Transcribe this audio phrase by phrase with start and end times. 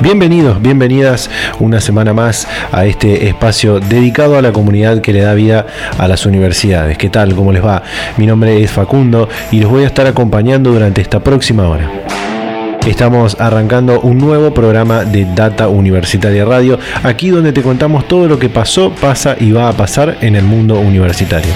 [0.00, 1.28] Bienvenidos, bienvenidas
[1.58, 5.66] una semana más a este espacio dedicado a la comunidad que le da vida
[5.98, 6.96] a las universidades.
[6.96, 7.34] ¿Qué tal?
[7.34, 7.82] ¿Cómo les va?
[8.16, 11.90] Mi nombre es Facundo y los voy a estar acompañando durante esta próxima hora.
[12.86, 18.38] Estamos arrancando un nuevo programa de Data Universitaria Radio, aquí donde te contamos todo lo
[18.38, 21.52] que pasó, pasa y va a pasar en el mundo universitario.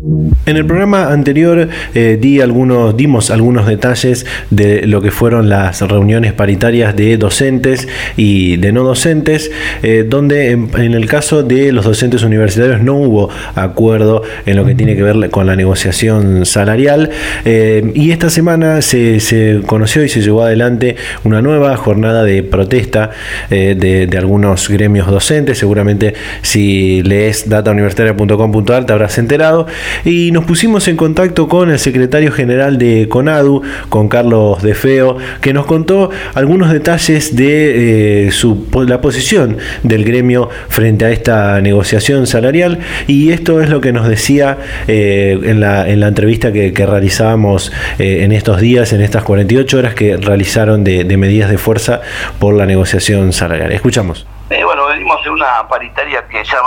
[0.45, 5.81] En el programa anterior eh, di algunos, dimos algunos detalles de lo que fueron las
[5.81, 9.51] reuniones paritarias de docentes y de no docentes,
[9.83, 14.75] eh, donde en, el caso de los docentes universitarios no hubo acuerdo en lo que
[14.75, 17.11] tiene que ver con la negociación salarial.
[17.45, 23.11] Eh, y esta semana se, conoció y se llevó adelante una nueva jornada de protesta
[23.49, 25.59] de, de, algunos gremios docentes.
[25.59, 29.67] Seguramente si lees datauniversitaria.com.ar te habrás enterado.
[30.03, 35.17] Y nos pusimos en contacto con el secretario general de CONADU, con Carlos De Feo,
[35.41, 41.61] que nos contó algunos detalles de eh, su, la posición del gremio frente a esta
[41.61, 44.57] negociación salarial y esto es lo que nos decía
[44.87, 49.77] eh, en, la, en, la, entrevista que, realizábamos eh, en estos días, en estas 48
[49.77, 52.01] horas que realizaron de, medidas de fuerza
[52.39, 53.71] por la negociación salarial.
[53.71, 54.25] Escuchamos.
[54.49, 56.57] bueno, venimos de una paritaria que ya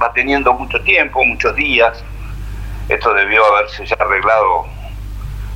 [0.00, 2.02] va teniendo mucho tiempo, muchos días,
[2.88, 4.66] esto debió haberse ya arreglado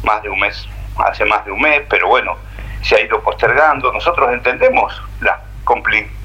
[0.03, 0.69] más de un mes,
[0.99, 2.37] hace más de un mes, pero bueno,
[2.83, 3.93] se ha ido postergando.
[3.93, 5.41] Nosotros entendemos las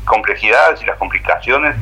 [0.06, 1.76] complejidades y las complicaciones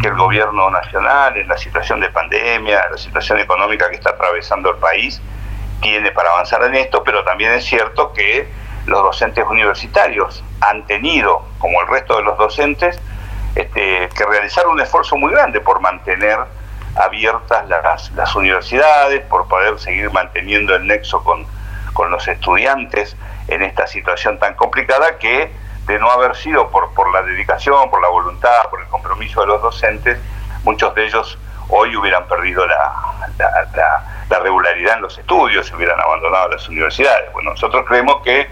[0.00, 4.70] que el gobierno nacional en la situación de pandemia, la situación económica que está atravesando
[4.70, 5.20] el país,
[5.80, 8.48] tiene para avanzar en esto, pero también es cierto que
[8.86, 12.98] los docentes universitarios han tenido, como el resto de los docentes,
[13.54, 16.38] este, que realizar un esfuerzo muy grande por mantener
[16.96, 21.46] abiertas las, las universidades, por poder seguir manteniendo el nexo con,
[21.92, 23.16] con los estudiantes
[23.48, 25.52] en esta situación tan complicada que
[25.86, 29.46] de no haber sido por, por la dedicación, por la voluntad, por el compromiso de
[29.48, 30.18] los docentes,
[30.62, 31.38] muchos de ellos
[31.68, 32.92] hoy hubieran perdido la,
[33.38, 37.32] la, la regularidad en los estudios, hubieran abandonado las universidades.
[37.32, 38.48] Bueno, nosotros creemos que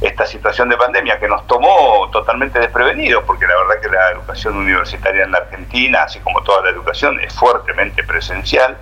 [0.00, 4.56] esta situación de pandemia que nos tomó totalmente desprevenidos, porque la verdad que la educación
[4.56, 8.76] universitaria en la Argentina, así como toda la educación, es fuertemente presencial.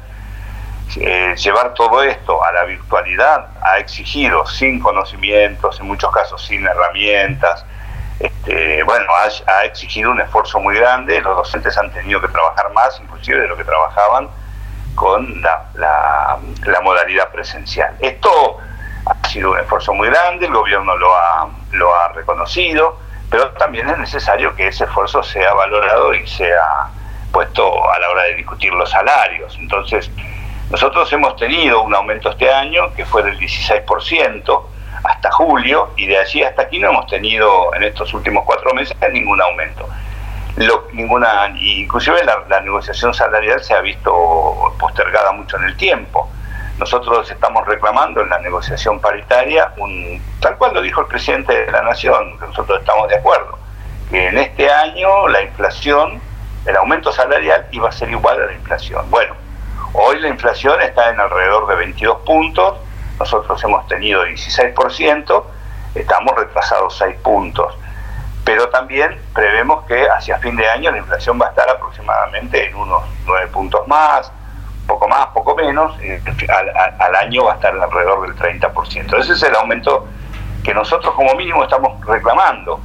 [0.96, 6.64] Eh, llevar todo esto a la virtualidad ha exigido sin conocimientos, en muchos casos sin
[6.66, 7.64] herramientas,
[8.18, 12.72] este, bueno, ha, ha, exigido un esfuerzo muy grande, los docentes han tenido que trabajar
[12.72, 14.28] más, inclusive de lo que trabajaban,
[14.96, 16.38] con la,
[16.82, 17.94] modalidad presencial.
[18.00, 18.58] Esto
[19.06, 22.99] ha sido un esfuerzo muy grande, el gobierno lo ha, lo ha reconocido,
[23.31, 26.88] pero también es necesario que ese esfuerzo sea valorado y sea
[27.32, 29.56] puesto a la hora de discutir los salarios.
[29.58, 30.11] Entonces,
[30.70, 34.62] nosotros hemos tenido un aumento este año que fue del 16%
[35.05, 38.97] hasta julio y de allí hasta aquí no hemos tenido en estos últimos cuatro meses
[39.12, 39.88] ningún aumento.
[40.56, 46.29] Lo, ninguna, inclusive la, negociación salarial se ha visto postergada mucho en el tiempo.
[46.78, 51.73] Nosotros estamos reclamando en la negociación paritaria, un, tal cual lo dijo el presidente de
[51.73, 53.58] la Nación, que nosotros estamos de acuerdo,
[54.11, 56.20] que en este año la inflación,
[56.67, 59.11] el aumento salarial iba a ser igual a la inflación.
[59.11, 59.34] Bueno,
[59.94, 62.76] hoy la inflación está en alrededor de 22 puntos,
[63.19, 65.44] nosotros hemos tenido 16%,
[65.94, 67.75] estamos retrasados 6 puntos
[68.46, 72.76] pero también prevemos que hacia fin de año la inflación va a estar aproximadamente en
[72.76, 74.31] unos 9 puntos más,
[74.87, 75.94] poco más, poco menos,
[76.99, 79.19] al, año va a estar alrededor del 30%.
[79.19, 80.06] Ese es el aumento
[80.62, 82.81] que nosotros como mínimo estamos reclamando.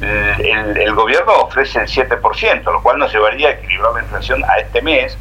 [0.00, 4.80] El, gobierno ofrece el 7%, lo cual nos llevaría a equilibrar la inflación a este
[4.80, 5.16] mes,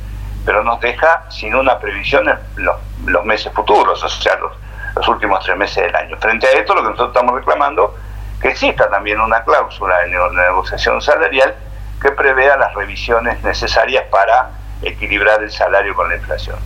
[0.46, 4.54] pero nos deja sin una previsión en los, meses futuros, o sea, los,
[4.96, 6.18] los últimos tres meses del año.
[6.18, 7.96] Frente a esto, lo que nosotros estamos reclamando
[8.42, 11.54] que exista también una cláusula en la negociación salarial
[12.02, 14.50] que prevea las revisiones necesarias para
[14.82, 16.58] equilibrar el salario con la inflación.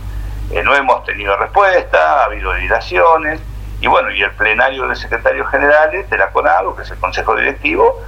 [0.50, 3.40] Eh, no hemos tenido respuesta, ha habido dilaciones,
[3.80, 7.34] y bueno, y el plenario de secretarios generales de la CONADO, que es el Consejo
[7.34, 8.02] Directivo,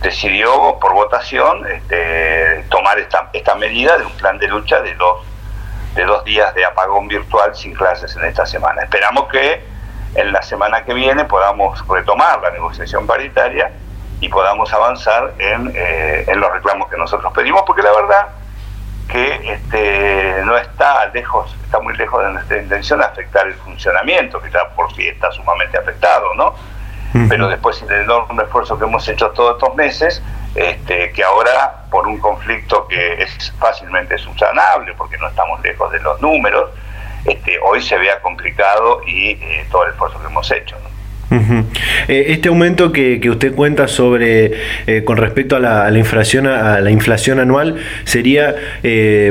[0.00, 5.24] decidió por votación este, tomar esta, esta medida de un plan de lucha de dos,
[5.94, 8.82] de dos días de apagón virtual sin clases en esta semana.
[8.82, 9.64] Esperamos que
[10.14, 13.70] en la semana que viene podamos retomar la negociación paritaria
[14.20, 18.28] y podamos avanzar en, eh, en los reclamos que nosotros pedimos, porque la verdad
[19.08, 24.50] que este, no está lejos, está muy lejos de nuestra intención afectar el funcionamiento, que
[24.50, 26.54] ya por sí está sumamente afectado, ¿no?
[27.28, 30.22] Pero después del enorme esfuerzo que hemos hecho todos estos meses,
[30.54, 36.00] este, que ahora por un conflicto que es fácilmente subsanable, porque no estamos lejos de
[36.00, 36.70] los números,
[37.26, 40.76] este, hoy se vea complicado y eh, todo el esfuerzo que hemos hecho.
[42.08, 44.52] Eh, este aumento que, usted cuenta sobre
[44.86, 48.54] eh, con respecto a la, inflación a la inflación anual sería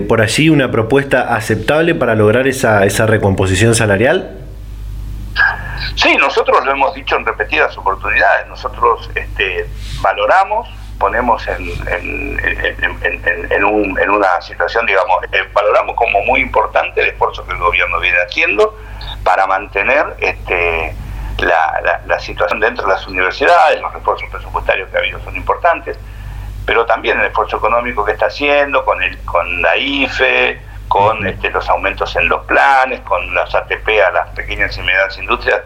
[0.07, 4.37] por allí una propuesta aceptable para lograr esa, esa recomposición salarial.
[5.95, 8.47] Sí, nosotros lo hemos dicho en repetidas oportunidades.
[8.47, 9.65] Nosotros este,
[10.01, 10.67] valoramos
[11.01, 11.67] ponemos en,
[13.49, 18.19] en, una situación, digamos, eh, valoramos como muy importante el esfuerzo que el gobierno viene
[18.19, 18.77] haciendo
[19.23, 20.93] para mantener este,
[21.41, 25.97] la, situación dentro de las universidades, los esfuerzos presupuestarios que ha habido son importantes,
[26.65, 31.49] pero también el esfuerzo económico que está haciendo con, el, con la IFE, con este,
[31.49, 35.61] los aumentos en los planes, con las ATP a las pequeñas y medianas industrias,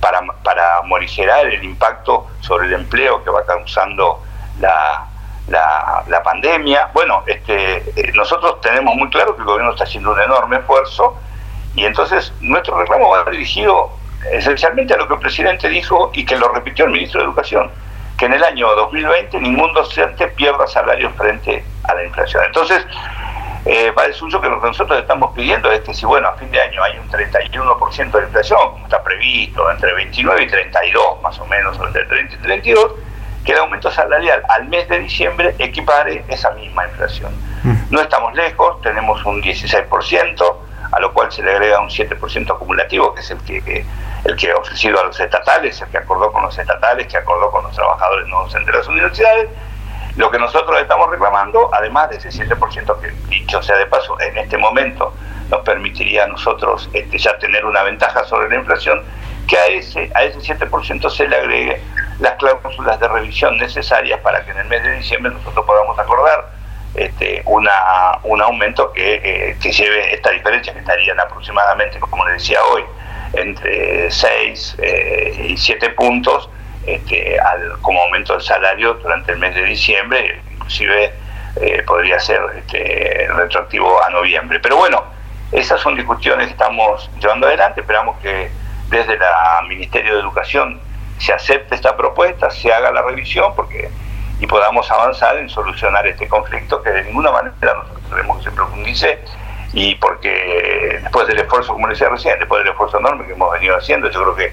[0.00, 4.22] para, para morigerar el impacto sobre el empleo que va causando
[4.58, 5.06] la,
[5.48, 6.90] la, pandemia.
[6.92, 11.18] Bueno, este, eh, nosotros tenemos muy claro que el gobierno está haciendo un enorme esfuerzo
[11.74, 13.90] y entonces nuestro reclamo va dirigido
[14.32, 17.70] esencialmente a lo que el presidente dijo y que lo repitió el ministro de Educación,
[18.18, 22.44] que en el año 2020 ningún docente pierda salarios frente a la inflación.
[22.44, 22.86] Entonces,
[23.66, 26.34] eh, va de suyo que lo que nosotros estamos pidiendo es que si, bueno, a
[26.34, 31.22] fin de año hay un 31% de inflación, como está previsto, entre 29 y 32
[31.22, 32.92] más o menos, entre 30 y 32,
[33.44, 37.32] que el aumento salarial al mes de diciembre equipare esa misma inflación.
[37.62, 37.74] Mm.
[37.90, 40.56] No estamos lejos, tenemos un 16%,
[40.92, 43.84] a lo cual se le agrega un 7% acumulativo, que es el que,
[44.24, 47.50] el que ha ofrecido a los estatales, el que acordó con los estatales, que acordó
[47.50, 49.48] con los trabajadores no docentes de las universidades.
[50.16, 54.36] Lo que nosotros estamos reclamando, además de ese 7% que, dicho sea de paso, en
[54.38, 55.14] este momento
[55.48, 59.02] nos permitiría a nosotros este, ya tener una ventaja sobre la inflación,
[59.46, 61.80] que a ese, a ese 7% se le agregue
[62.18, 66.59] las cláusulas de revisión necesarias para que en el mes de diciembre nosotros podamos acordar
[66.94, 72.32] este, una, un aumento que, eh, que lleve esta diferencia, que estarían aproximadamente, como le
[72.32, 72.84] decía hoy,
[73.34, 76.50] entre 6 eh, y 7 puntos
[76.86, 81.12] este, al, como aumento del salario durante el mes de diciembre, inclusive
[81.56, 84.58] eh, podría ser este, retroactivo a noviembre.
[84.60, 85.04] Pero bueno,
[85.52, 88.50] esas son discusiones que estamos llevando adelante, esperamos que
[88.88, 90.80] desde el Ministerio de Educación
[91.18, 93.90] se acepte esta propuesta, se haga la revisión porque
[94.40, 98.50] y podamos avanzar en solucionar este conflicto que de ninguna manera nosotros queremos que se
[98.50, 99.18] profundice
[99.72, 103.76] y porque después del esfuerzo, como decía recién, después del esfuerzo enorme que hemos venido
[103.76, 104.52] haciendo, yo creo que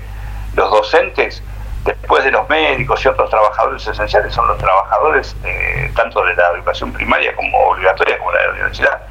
[0.56, 1.41] los docentes,
[1.86, 6.51] después de los médicos y otros trabajadores esenciales, son los trabajadores eh, tanto de la
[6.51, 9.01] educación primaria como obligatoria como la de la universidad,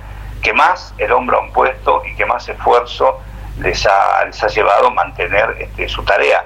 [0.43, 3.21] que más el hombro han puesto y que más esfuerzo
[3.59, 6.45] les ha, les ha llevado mantener este, su tarea.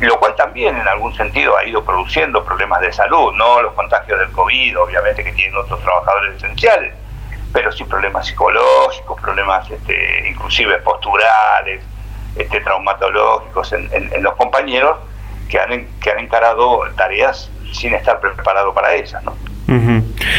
[0.00, 4.18] Lo cual también en algún sentido ha ido produciendo problemas de salud, no los contagios
[4.18, 6.94] del COVID, obviamente que tienen otros trabajadores esenciales,
[7.52, 11.82] pero sí problemas psicológicos, problemas este, inclusive posturales,
[12.36, 14.98] este, traumatológicos en, los compañeros
[15.48, 19.22] que han, que han encarado tareas sin estar preparado para ellas.
[19.22, 19.36] ¿no?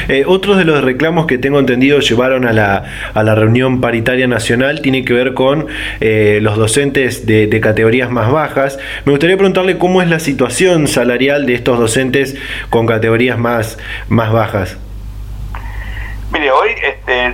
[0.10, 4.28] Eh, otros de los reclamos que tengo entendido llevaron a la, a la reunión paritaria
[4.28, 5.68] nacional tiene que ver con
[6.02, 8.78] eh, los docentes de, categorías más bajas.
[9.06, 12.36] Me gustaría preguntarle cómo es la situación salarial de estos docentes
[12.70, 14.78] con categorías más, más bajas.
[16.32, 17.34] Mire, hoy este,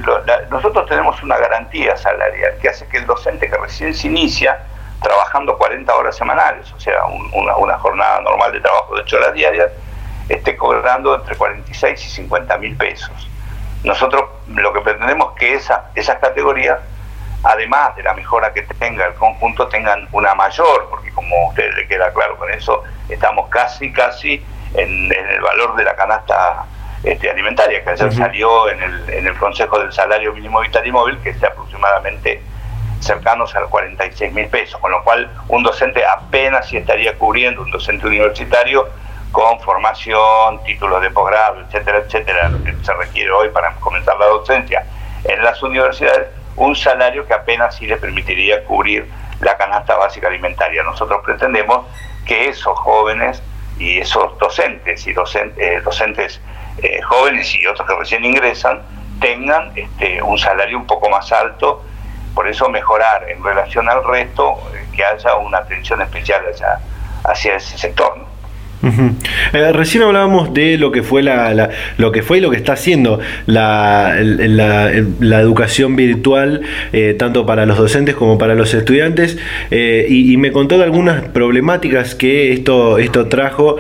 [0.52, 4.60] nosotros tenemos una garantía salarial que hace que el docente que recién se inicia
[5.02, 9.34] trabajando 40 horas semanales, o sea, una, una jornada normal de trabajo de 8 horas
[9.34, 9.72] diarias,
[10.30, 13.30] esté cobrando entre 46 y 50 mil pesos.
[13.84, 16.80] Nosotros lo que pretendemos es que esa, esas categorías,
[17.44, 21.76] además de la mejora que tenga el conjunto, tengan una mayor, porque como a ustedes
[21.76, 24.44] le queda claro con eso, estamos casi, casi
[24.76, 26.66] en, el valor de la canasta
[27.04, 30.92] este, alimentaria, que ayer salió en el, en el Consejo del Salario Mínimo Vital y
[30.92, 32.42] Móvil, que es aproximadamente
[33.00, 37.62] cercanos a los 46 mil pesos, con lo cual un docente apenas si estaría cubriendo,
[37.62, 38.90] un docente universitario,
[39.32, 44.28] con formación, títulos de posgrado, etcétera, etcétera, lo que se requiere hoy para comenzar la
[44.28, 44.86] docencia
[45.24, 49.10] en las universidades, un salario que apenas sí le permitiría cubrir
[49.42, 50.84] la canasta básica alimentaria.
[50.84, 51.86] Nosotros pretendemos
[52.26, 53.42] que esos jóvenes
[53.78, 56.42] y esos docentes y eh, docentes
[56.82, 58.82] eh, jóvenes y otros que recién ingresan
[59.20, 61.84] tengan este, un salario un poco más alto,
[62.34, 66.80] por eso mejorar en relación al resto, eh, que haya una atención especial hacia,
[67.24, 68.29] hacia ese sector.
[68.82, 72.74] Eh, recién hablábamos de lo que fue la, lo que fue y lo que está
[72.74, 76.62] haciendo la, educación virtual
[76.94, 79.38] eh, tanto para los docentes como para los estudiantes.
[79.72, 83.78] Eh, y, me contó de algunas problemáticas que esto esto trajo.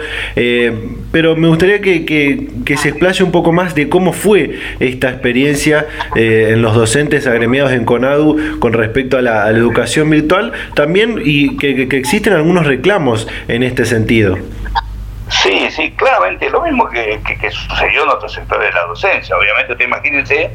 [1.11, 5.87] Pero me gustaría que, que, se explaye un poco más de cómo fue esta experiencia
[6.15, 11.87] en los docentes agremiados en CONADU con respecto a la, educación virtual también y que
[11.91, 14.37] existen algunos reclamos en este sentido.
[15.29, 17.21] Sí, sí, claramente, lo mismo que,
[17.51, 19.38] sucedió en otros sectores de la docencia.
[19.38, 20.51] Obviamente, usted imagínense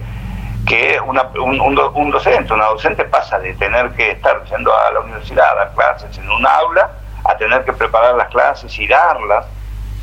[0.66, 5.52] que una, un, docente, una docente pasa de tener que estar yendo a la universidad
[5.52, 6.90] a dar clases en un aula
[7.24, 9.46] a tener que preparar las clases y darlas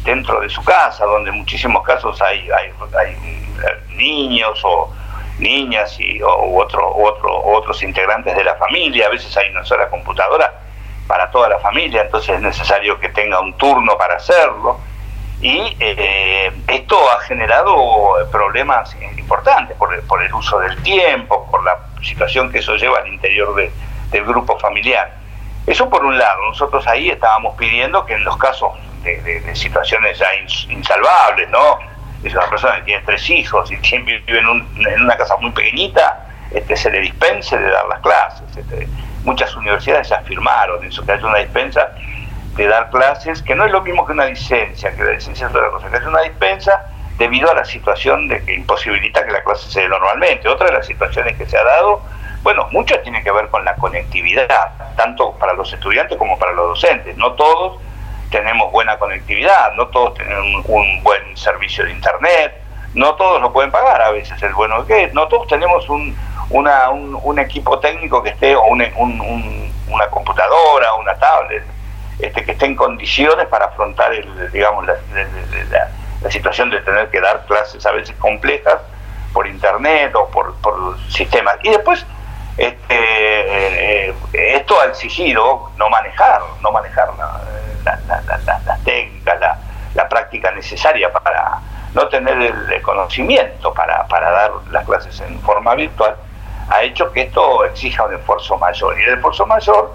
[0.04, 2.72] dentro de su casa, donde en muchísimos casos hay, hay,
[3.90, 4.92] niños o
[5.38, 9.88] niñas y, o, otro, otro, otros integrantes de la familia, a veces hay una sola
[9.90, 10.61] computadora
[11.12, 14.80] para toda la familia, entonces es necesario que tenga un turno para hacerlo.
[15.42, 22.50] Y eh, esto ha generado problemas importantes por el, uso del tiempo, por la situación
[22.50, 23.54] que eso lleva al interior
[24.10, 25.14] del grupo familiar.
[25.68, 28.70] Eso por un lado, nosotros ahí estábamos pidiendo que en los casos
[29.04, 30.28] de, situaciones ya
[30.70, 31.78] insalvables, ¿no?
[32.24, 36.26] Es una persona que tiene tres hijos y vive en, en una casa muy pequeñita,
[36.52, 38.56] este, se le dispense de dar las clases.
[38.56, 38.88] Este,
[39.24, 41.92] muchas universidades ya firmaron eso, que haya una dispensa
[42.56, 45.56] de dar clases, que no es lo mismo que una licencia, que la licencia es
[45.56, 46.86] otra cosa, que es una dispensa
[47.18, 50.50] debido a la situación de que imposibilita que la clase se dé normalmente.
[50.50, 52.02] Otra de las situaciones que se ha dado,
[52.44, 56.70] bueno, muchas tienen que ver con la conectividad, tanto para los estudiantes como para los
[56.70, 57.16] docentes.
[57.18, 57.80] No todos
[58.32, 62.56] tenemos buena conectividad, no todos tienen un, buen servicio de internet,
[62.96, 66.16] no todos lo pueden pagar a veces, el bueno que no todos tenemos un,
[66.52, 71.64] una, un, equipo técnico que esté, o una computadora, una tablet,
[72.20, 77.46] este, que esté en condiciones para afrontar el, digamos, la, situación de tener que dar
[77.46, 78.78] clases a veces complejas
[79.34, 81.56] por internet o por, por sistemas.
[81.64, 82.06] Y después,
[82.58, 87.10] este, eh, esto ha exigido no manejar, no manejar
[87.84, 89.40] las técnicas,
[89.96, 91.60] la, práctica necesaria para
[91.94, 96.16] no tener el conocimiento para, para dar las clases en forma virtual
[96.72, 99.00] ha hecho que esto exija un esfuerzo mayor.
[99.00, 99.94] Y el esfuerzo mayor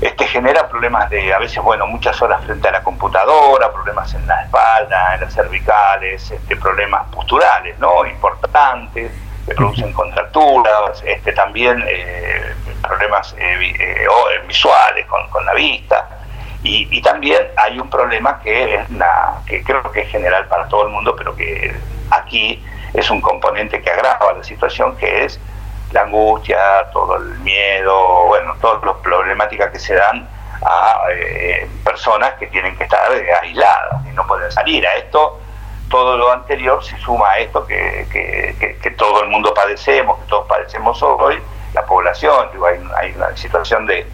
[0.00, 4.26] este, genera problemas de, a veces, bueno, muchas horas frente a la computadora, problemas en
[4.26, 8.04] la espalda, en las cervicales, este, problemas posturales, ¿no?
[8.06, 9.12] Importantes,
[9.46, 14.06] que producen contracturas, este, también eh, problemas eh, eh,
[14.46, 16.08] visuales con, la vista.
[16.62, 20.68] Y, y, también hay un problema que, es la, que creo que es general para
[20.68, 21.74] todo el mundo, pero que
[22.10, 25.38] aquí es un componente que agrava la situación, que es
[25.92, 26.58] la angustia,
[26.92, 30.28] todo el miedo, bueno, todas las problemáticas que se dan
[30.64, 33.10] a eh, personas que tienen que estar
[33.42, 34.86] aisladas y no pueden salir.
[34.86, 35.38] A esto
[35.92, 40.46] todo lo anterior se suma a esto que, que, todo el mundo padecemos, que todos
[40.46, 41.38] padecemos hoy,
[41.74, 44.06] la población, hay, hay una situación de,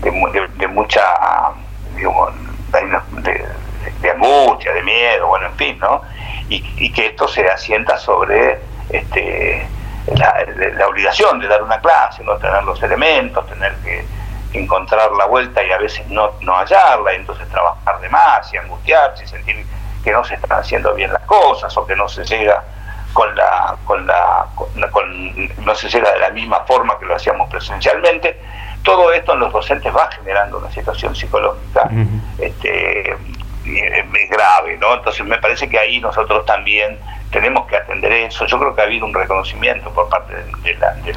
[0.00, 0.10] de,
[0.68, 1.02] mucha
[1.92, 2.04] de,
[4.10, 6.02] angustia, de miedo, bueno, en fin, ¿no?
[6.48, 8.58] Y, que esto se asienta sobre
[8.88, 9.66] este,
[10.16, 14.04] la, obligación de dar una clase, no tener los elementos, tener que,
[14.52, 18.56] encontrar la vuelta y a veces no, no hallarla, y entonces trabajar de más y
[18.56, 19.64] angustiarse y sentir
[20.02, 22.64] que no se están haciendo bien las cosas o que no se llega
[23.12, 24.46] con la, con la,
[24.90, 28.40] con no se llega de la misma forma que lo hacíamos presencialmente.
[28.82, 31.88] Todo esto en los docentes va generando una situación psicológica
[32.38, 33.16] este,
[34.30, 34.94] grave, ¿no?
[34.94, 36.98] Entonces me parece que ahí nosotros también
[37.30, 38.46] tenemos que atender eso.
[38.46, 41.16] Yo creo que ha habido un reconocimiento por parte del,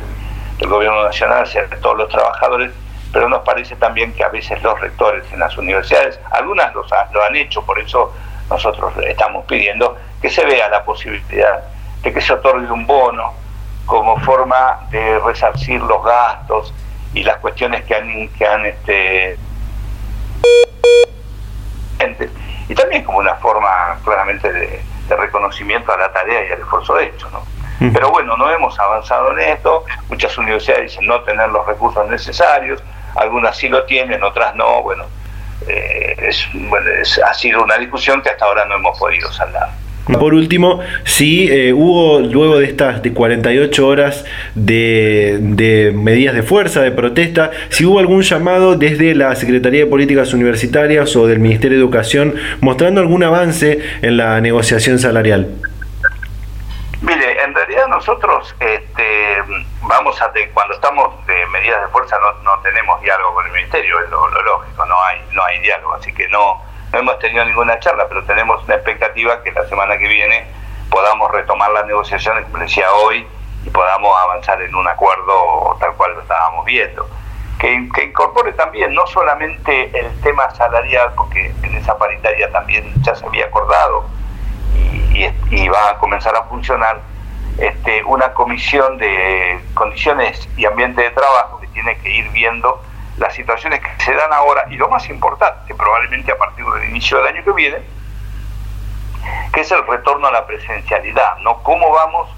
[0.67, 2.71] gobierno nacional hacia todos los trabajadores,
[3.11, 7.35] pero nos parece también que a veces los rectores en las universidades, algunas lo han
[7.35, 8.13] hecho, por eso
[8.49, 11.63] nosotros estamos pidiendo que se vea la posibilidad
[12.01, 13.33] de que se otorgue un bono
[13.85, 16.73] como forma de resarcir los gastos
[17.13, 19.37] y las cuestiones que han, que han este,
[22.67, 27.29] y también como una forma claramente de, reconocimiento a la tarea y al esfuerzo hecho,
[27.29, 27.43] ¿no?
[27.93, 32.81] Pero bueno, no hemos avanzado en esto, muchas universidades dicen no tener los recursos necesarios,
[33.15, 35.05] algunas sí lo tienen, otras no, bueno,
[35.67, 36.89] eh, es, bueno
[37.25, 39.69] ha sido una discusión que hasta ahora no hemos podido saldar.
[40.05, 46.43] Por último, si eh, hubo luego de estas de 48 horas de, de, medidas de
[46.43, 51.39] fuerza, de protesta, si hubo algún llamado desde la Secretaría de Políticas Universitarias o del
[51.39, 55.47] Ministerio de Educación mostrando algún avance en la negociación salarial.
[57.01, 59.37] Mire, en realidad nosotros este,
[59.81, 63.99] vamos a cuando estamos de medidas de fuerza no, no tenemos diálogo con el ministerio,
[64.03, 66.61] es lo, lo lógico, no hay no hay diálogo, así que no
[66.93, 70.45] no hemos tenido ninguna charla, pero tenemos una expectativa que la semana que viene
[70.91, 73.25] podamos retomar las negociaciones, como decía hoy,
[73.65, 77.09] y podamos avanzar en un acuerdo tal cual lo estábamos viendo.
[77.57, 83.25] Que, incorpore también no solamente el tema salarial, porque en esa paritaria también ya se
[83.25, 84.05] había acordado
[84.75, 86.99] y, y, va a comenzar a funcionar,
[87.57, 92.81] este, una comisión de condiciones y ambiente de trabajo que tiene que ir viendo
[93.17, 97.17] las situaciones que se dan ahora y lo más importante, probablemente a partir del inicio
[97.17, 97.77] del año que viene,
[99.53, 101.61] que es el retorno a la presencialidad, ¿no?
[101.63, 102.29] ¿Cómo vamos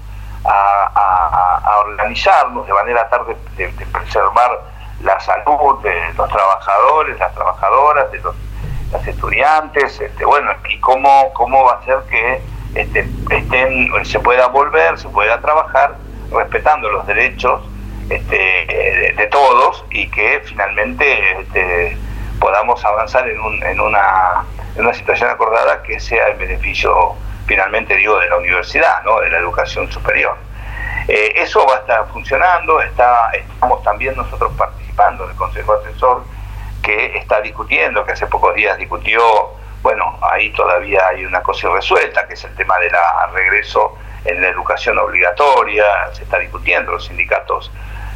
[0.44, 4.60] a, organizarnos de manera tal de, preservar
[5.02, 8.34] la salud de los trabajadores, las trabajadoras, de los
[9.06, 12.42] estudiantes, este, bueno, y cómo, cómo va a ser que
[12.74, 15.96] este, estén, se pueda volver, se pueda trabajar
[16.30, 17.62] respetando los derechos
[18.10, 21.96] este, de, todos y que finalmente este,
[22.38, 24.44] podamos avanzar en, un, en, una,
[24.76, 27.16] en una situación acordada que sea el beneficio
[27.46, 29.20] finalmente digo de la universidad, ¿no?
[29.20, 30.36] de la educación superior.
[31.08, 36.24] Eh, eso va a estar funcionando, está, estamos también nosotros participando en el Consejo Asesor
[36.82, 39.20] que está discutiendo, que hace pocos días discutió,
[39.82, 42.92] bueno, ahí todavía hay una cosa irresuelta, que es el tema del
[43.32, 47.70] regreso en la educación obligatoria, se está discutiendo, los sindicatos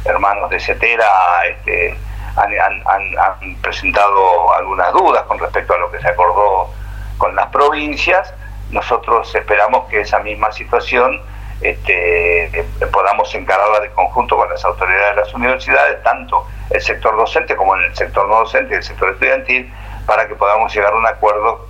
[0.05, 1.07] hermanos de Cetera
[1.47, 1.97] este,
[2.35, 6.69] han, presentado algunas dudas con respecto a lo que se acordó
[7.17, 8.33] con las provincias.
[8.71, 11.21] Nosotros esperamos que esa misma situación
[11.61, 17.55] este, podamos encararla de conjunto con las autoridades de las universidades, tanto el sector docente
[17.55, 19.71] como en el sector no docente y el sector estudiantil,
[20.05, 21.67] para que podamos llegar a un acuerdo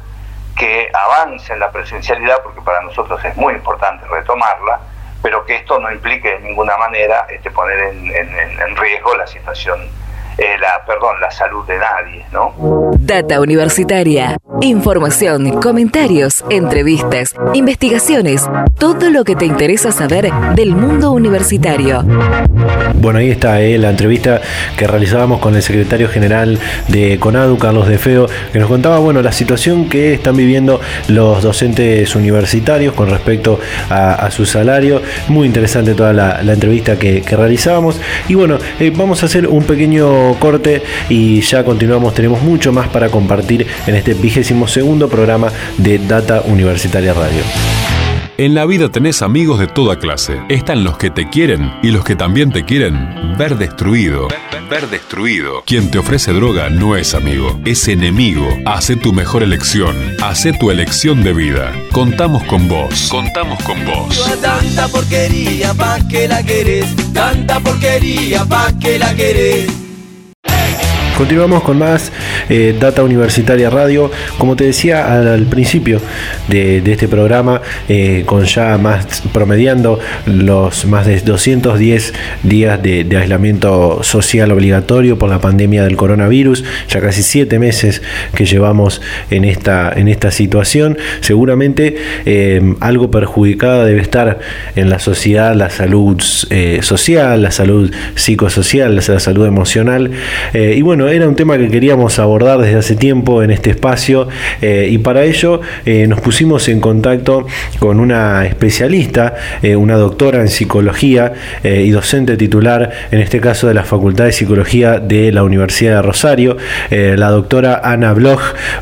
[0.58, 4.80] que avance en la presencialidad, porque para nosotros es muy importante retomarla,
[5.22, 9.80] pero que esto no implique de ninguna manera este, poner en, riesgo la situación,
[10.38, 12.92] eh, la, perdón, la salud de nadie, ¿no?
[12.98, 14.38] Data Universitaria.
[14.62, 22.04] Información, comentarios, entrevistas, investigaciones, todo lo que te interesa saber del mundo universitario.
[22.96, 24.42] Bueno, ahí está eh, la entrevista
[24.78, 29.22] que realizábamos con el secretario general de CONADU, Carlos De Feo, que nos contaba bueno,
[29.22, 35.02] la situación que están viviendo los docentes universitarios con respecto a, su salario.
[35.28, 38.00] Muy interesante toda la, entrevista que, realizábamos.
[38.28, 42.14] Y bueno, eh, vamos a hacer un pequeño corte y ya continuamos.
[42.14, 47.42] Tenemos mucho más para compartir en este vigésimo segundo programa de Data Universitaria Radio.
[48.38, 50.42] En la vida tenés amigos de toda clase.
[50.50, 54.30] Están los que te quieren y los que también te quieren ver destruido.
[54.68, 55.62] Ver destruido.
[55.66, 58.48] Quien te ofrece droga no es amigo, es enemigo.
[58.66, 59.96] Hace tu mejor elección.
[60.24, 61.72] Hace tu elección de vida.
[61.92, 63.10] Contamos con vos.
[63.12, 64.42] Contamos con vos.
[64.42, 66.86] Tanta porquería pa' que la querés.
[67.14, 69.91] Tanta porquería pa' que la querés.
[71.22, 72.12] Continuamos con más
[72.50, 74.12] eh, Data Universitaria Radio.
[74.38, 76.00] Como te decía al, principio
[76.48, 84.04] de, este programa, eh, con ya más promediando los más de 210 días de, aislamiento
[84.04, 88.02] social obligatorio por la pandemia del coronavirus, ya casi siete meses
[88.36, 90.98] que llevamos en esta, en esta situación.
[91.22, 94.40] Seguramente eh, algo perjudicada debe estar
[94.76, 96.22] en la sociedad la salud
[96.82, 100.12] social, la salud psicosocial, la salud emocional.
[100.54, 104.28] y bueno, era un tema que queríamos abordar desde hace tiempo en este espacio
[104.62, 107.46] eh, y para ello eh, nos pusimos en contacto
[107.78, 113.74] con una especialista, eh, una doctora en psicología y docente titular, en este caso de
[113.74, 116.58] la Facultad de Psicología de la Universidad de Rosario.
[116.90, 118.42] la doctora Ana Bloch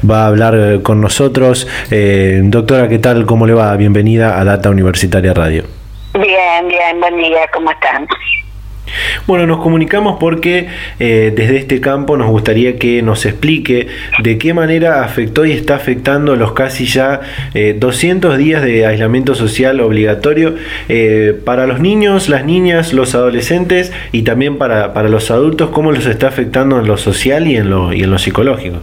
[0.09, 1.67] va a hablar con nosotros.
[2.43, 3.25] doctora, ¿qué tal?
[3.25, 3.75] ¿Cómo le va?
[3.75, 5.63] Bienvenida a Data Universitaria Radio.
[6.13, 8.07] Bien, bien, buen día, ¿cómo están?
[9.27, 10.67] Bueno, nos comunicamos porque
[10.99, 13.87] eh, desde este campo nos gustaría que nos explique
[14.23, 17.21] de qué manera afectó y está afectando los casi ya
[17.53, 20.55] 200 eh, días de aislamiento social obligatorio
[20.87, 25.91] eh, para los niños, las niñas, los adolescentes y también para, para los adultos, cómo
[25.91, 28.79] los está afectando en lo social y en lo, y en lo psicológico.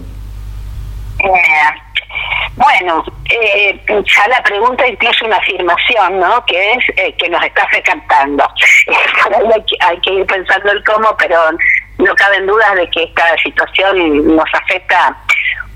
[2.57, 6.45] Bueno, eh, ya la pregunta incluye una afirmación, ¿no?
[6.47, 8.45] Que es eh, que nos está afectando.
[9.55, 11.39] hay, que, hay que ir pensando el cómo, pero
[11.99, 15.17] no caben dudas de que esta situación nos afecta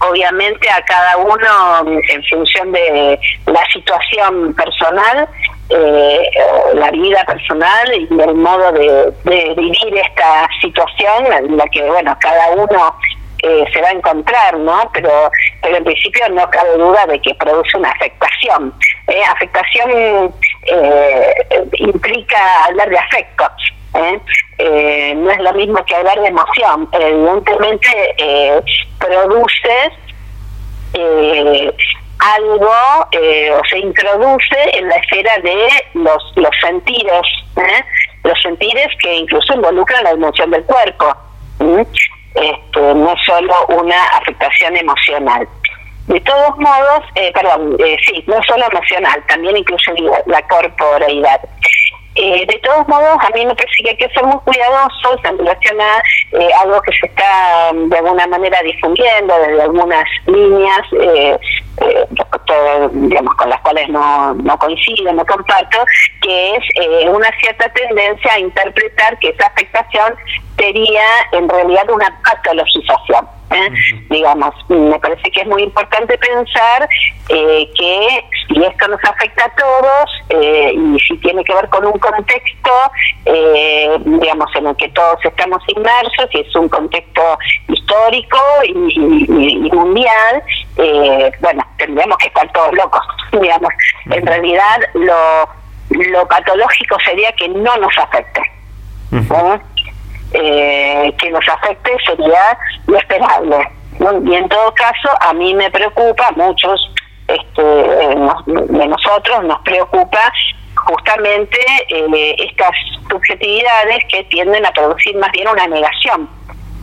[0.01, 5.29] obviamente a cada uno en función de la situación personal,
[5.69, 6.31] eh,
[6.75, 12.17] la vida personal y el modo de, de, vivir esta situación en la que, bueno,
[12.21, 12.97] cada uno
[13.43, 14.91] eh, se va a encontrar, ¿no?
[14.93, 15.31] Pero,
[15.63, 18.75] pero en principio no cabe duda de que produce una afectación.
[19.09, 20.35] Eh, afectación
[20.67, 21.35] eh,
[21.79, 23.45] implica hablar de afecto.
[23.95, 25.15] ¿eh?
[25.17, 26.89] no es lo mismo que hablar de emoción.
[26.93, 28.63] Evidentemente
[28.99, 29.91] produce
[32.19, 37.27] algo o se introduce en la esfera de los, los sentidos,
[38.23, 41.17] los sentidos que incluso involucran la dimensión del cuerpo
[42.35, 45.49] este, no solo una afectación emocional.
[46.07, 51.41] De todos modos, eh, perdón, eh, sí, no solo emocional, también incluye la corporalidad.
[52.17, 55.39] Eh, de todos modos, a mí me parece que hay que ser muy cuidadosos en
[55.39, 61.39] relación a eh, algo que se está de alguna manera difundiendo desde algunas líneas, eh,
[61.83, 62.07] eh
[62.91, 65.85] digamos, con las cuales no, no coincido, no comparto,
[66.21, 70.15] que es una cierta tendencia a interpretar que esa afectación
[70.61, 73.27] sería en realidad una patologización.
[73.51, 74.05] ¿eh?
[74.11, 76.89] digamos, me parece que es muy importante pensar
[77.29, 81.85] eh, que si esto nos afecta a todos eh, y si tiene que ver con
[81.85, 82.71] un contexto,
[84.05, 90.43] digamos, en el que todos estamos inmersos, y es un contexto histórico y, mundial,
[91.41, 93.03] bueno, tendríamos que estar todos locos,
[93.41, 93.71] digamos.
[94.07, 95.49] En realidad, lo,
[95.91, 98.43] lo patológico sería que no nos afecte.
[100.33, 103.69] Eh, que nos afecte sería lo esperable.
[104.25, 106.81] Y en todo caso, a mí me preocupa, muchos
[107.27, 110.33] este, de nosotros nos preocupa
[110.87, 112.71] justamente eh, estas
[113.11, 116.29] subjetividades que tienden a producir más bien una negación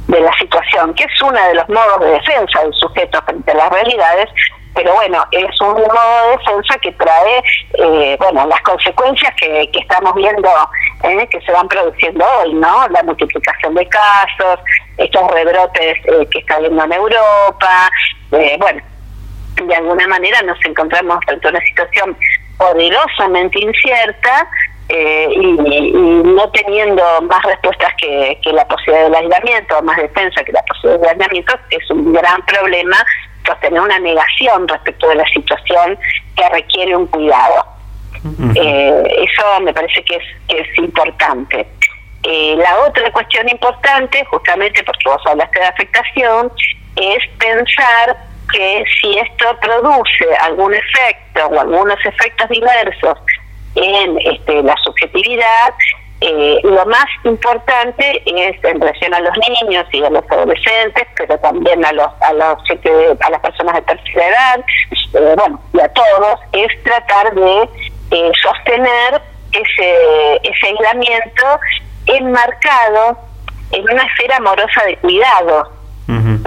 [0.07, 3.55] de la situación, que es uno de los modos de defensa del sujeto frente a
[3.55, 4.29] las realidades,
[4.77, 7.43] pero bueno, es un modo de defensa que trae,
[7.79, 10.47] eh, bueno, las consecuencias que, que estamos viendo,
[11.01, 12.87] eh, que se van produciendo hoy, ¿no?
[12.89, 14.59] La multiplicación de casos,
[14.97, 17.89] estos rebrotes eh, que está habiendo en Europa,
[18.29, 18.83] bueno,
[19.65, 22.15] de alguna manera nos encontramos frente a una situación
[22.59, 24.47] poderosamente incierta
[24.89, 25.53] y,
[26.23, 30.99] no teniendo más respuestas que, que, la posibilidad del aislamiento, más defensa que la posibilidad
[30.99, 32.97] del aislamiento, es un gran problema
[33.55, 35.97] tener una negación respecto de la situación
[36.35, 37.65] que requiere un cuidado.
[38.55, 41.67] Eh, eso me parece que es, que es importante.
[42.23, 46.51] Eh, la otra cuestión importante, justamente porque vos hablaste de afectación,
[46.95, 48.17] es pensar
[48.51, 53.17] que si esto produce algún efecto o algunos efectos diversos
[53.75, 55.73] en este, la subjetividad,
[56.19, 61.37] eh, lo más importante es en relación a los niños y a los adolescentes, pero
[61.39, 62.57] también a los a los
[63.21, 64.65] a las personas de tercera edad,
[65.13, 67.69] eh, bueno, y a todos, es tratar de
[68.11, 71.45] eh, sostener ese ese aislamiento
[72.07, 73.19] enmarcado
[73.71, 75.71] en una esfera amorosa de cuidado.
[76.07, 76.37] ¿Mm?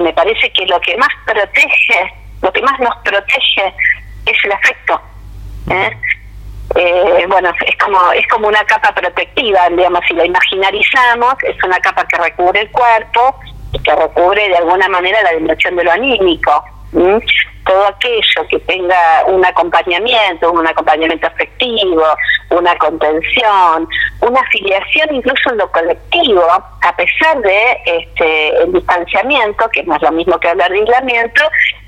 [0.00, 3.74] me parece que lo que más protege, lo que más nos protege
[4.26, 5.00] es el afecto.
[5.70, 5.90] eh,
[7.28, 12.06] bueno, es como es como una capa protectiva, digamos, si la imaginarizamos, es una capa
[12.06, 13.38] que recubre el cuerpo
[13.72, 16.64] y que recubre de alguna manera la dimensión de lo anímico.
[16.92, 22.04] Todo aquello que tenga un acompañamiento, un acompañamiento afectivo,
[22.50, 23.88] una contención,
[24.20, 30.02] una afiliación incluso en lo colectivo, a pesar de este el distanciamiento, que no es
[30.02, 31.42] lo mismo que hablar de aislamiento,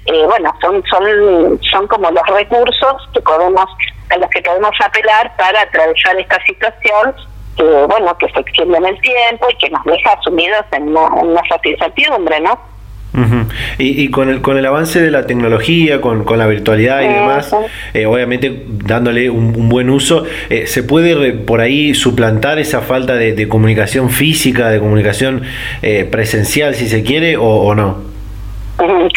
[0.06, 3.66] eh, bueno, son, son, son como los recursos que podemos
[4.10, 7.14] a los que podemos apelar para atravesar esta situación
[7.56, 11.06] que bueno que se extiende en el tiempo y que nos deja sumidos en una,
[11.06, 12.73] una incertidumbre, ¿no?
[13.78, 17.08] Y, y, con el con el avance de la tecnología, con, con la virtualidad y
[17.08, 17.54] demás,
[17.92, 23.48] eh, obviamente dándole un, buen uso, eh, ¿se puede por ahí suplantar esa falta de,
[23.48, 25.44] comunicación física, de comunicación
[25.82, 28.02] eh, presencial, si se quiere, o, o no?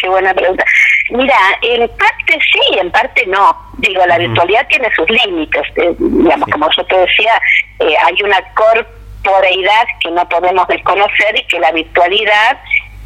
[0.00, 0.64] Qué buena pregunta.
[1.10, 3.56] Mira, en parte sí, en parte no.
[3.78, 5.62] Digo, la virtualidad tiene sus límites.
[5.76, 7.32] Eh, digamos, como yo te decía,
[7.80, 12.58] hay una corporeidad que no podemos desconocer y que la virtualidad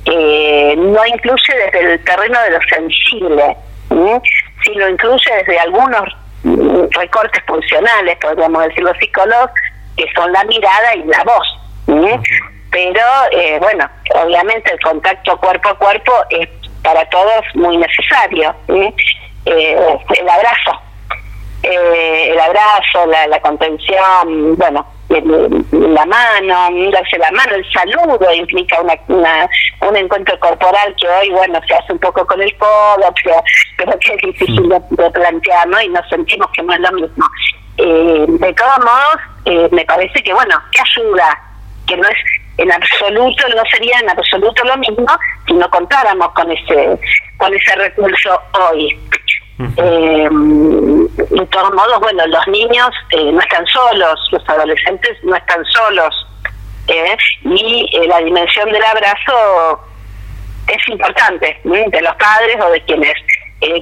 [0.06, 3.56] eh, no incluye desde el terreno de lo sensible,
[4.64, 9.50] sino incluye desde algunos mm, recortes funcionales, podríamos decir los psicólogos,
[9.96, 12.26] que son la mirada y la voz.
[12.70, 13.02] Pero,
[13.60, 16.48] bueno, obviamente el contacto cuerpo a cuerpo es
[16.82, 18.54] para todos muy necesario.
[19.44, 19.76] Eh,
[20.20, 20.80] el abrazo,
[21.62, 24.86] eh, el abrazo, la, la contención, bueno,
[25.20, 29.48] la mano, darse la mano, el saludo implica una,
[29.88, 33.12] un encuentro corporal que hoy, bueno, se hace un poco con el codo,
[33.76, 35.80] pero, que es difícil de, plantear, ¿no?
[35.80, 37.26] Y nos sentimos que no es lo mismo.
[37.78, 41.40] Eh, de todos modos, eh, me parece que, bueno, que ayuda,
[41.86, 42.16] que no es
[42.58, 45.06] en absoluto, no sería en absoluto lo mismo
[45.46, 46.98] si no contáramos con ese,
[47.38, 48.98] con ese recurso hoy.
[49.76, 55.64] Eh, de todos modos, bueno, los niños eh, no están solos, los adolescentes no están
[55.66, 56.14] solos,
[56.88, 59.80] eh, y la dimensión del abrazo
[60.66, 63.14] es importante, de los padres o de quienes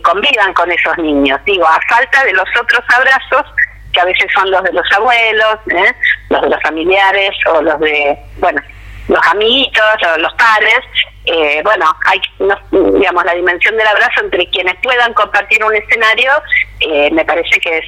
[0.03, 1.41] convivan con esos niños.
[1.47, 3.47] Digo, a falta de los otros abrazos,
[3.93, 5.95] que a veces son los de los abuelos, ¿eh?
[6.29, 8.61] los de los familiares o los de, bueno,
[9.11, 9.85] los amiguitos
[10.19, 10.79] los padres.
[11.27, 12.21] Eh, bueno, hay,
[12.71, 16.33] digamos, la dimensión del abrazo entre quienes puedan compartir un escenario,
[16.81, 17.85] eh, me parece que es,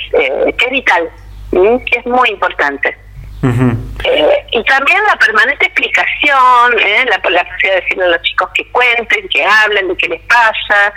[0.56, 1.08] que es vital,
[1.50, 2.96] que es muy importante.
[3.42, 6.76] y también la permanente explicación,
[7.08, 10.22] la, la posibilidad de decirle a los chicos que cuenten, que hablen de qué les
[10.22, 10.92] pasa,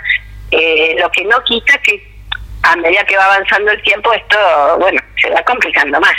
[0.50, 2.16] lo que no quita que
[2.62, 4.38] a medida que va avanzando el tiempo, esto,
[4.78, 6.16] bueno, se va complicando más.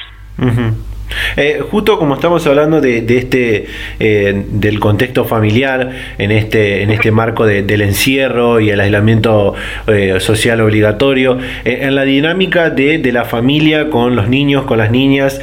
[1.36, 3.66] Eh, justo como estamos hablando de, este
[4.00, 9.54] eh, del contexto familiar en este en este marco del encierro y el aislamiento
[9.88, 15.40] eh, social obligatorio en la dinámica de, la familia con los niños con las niñas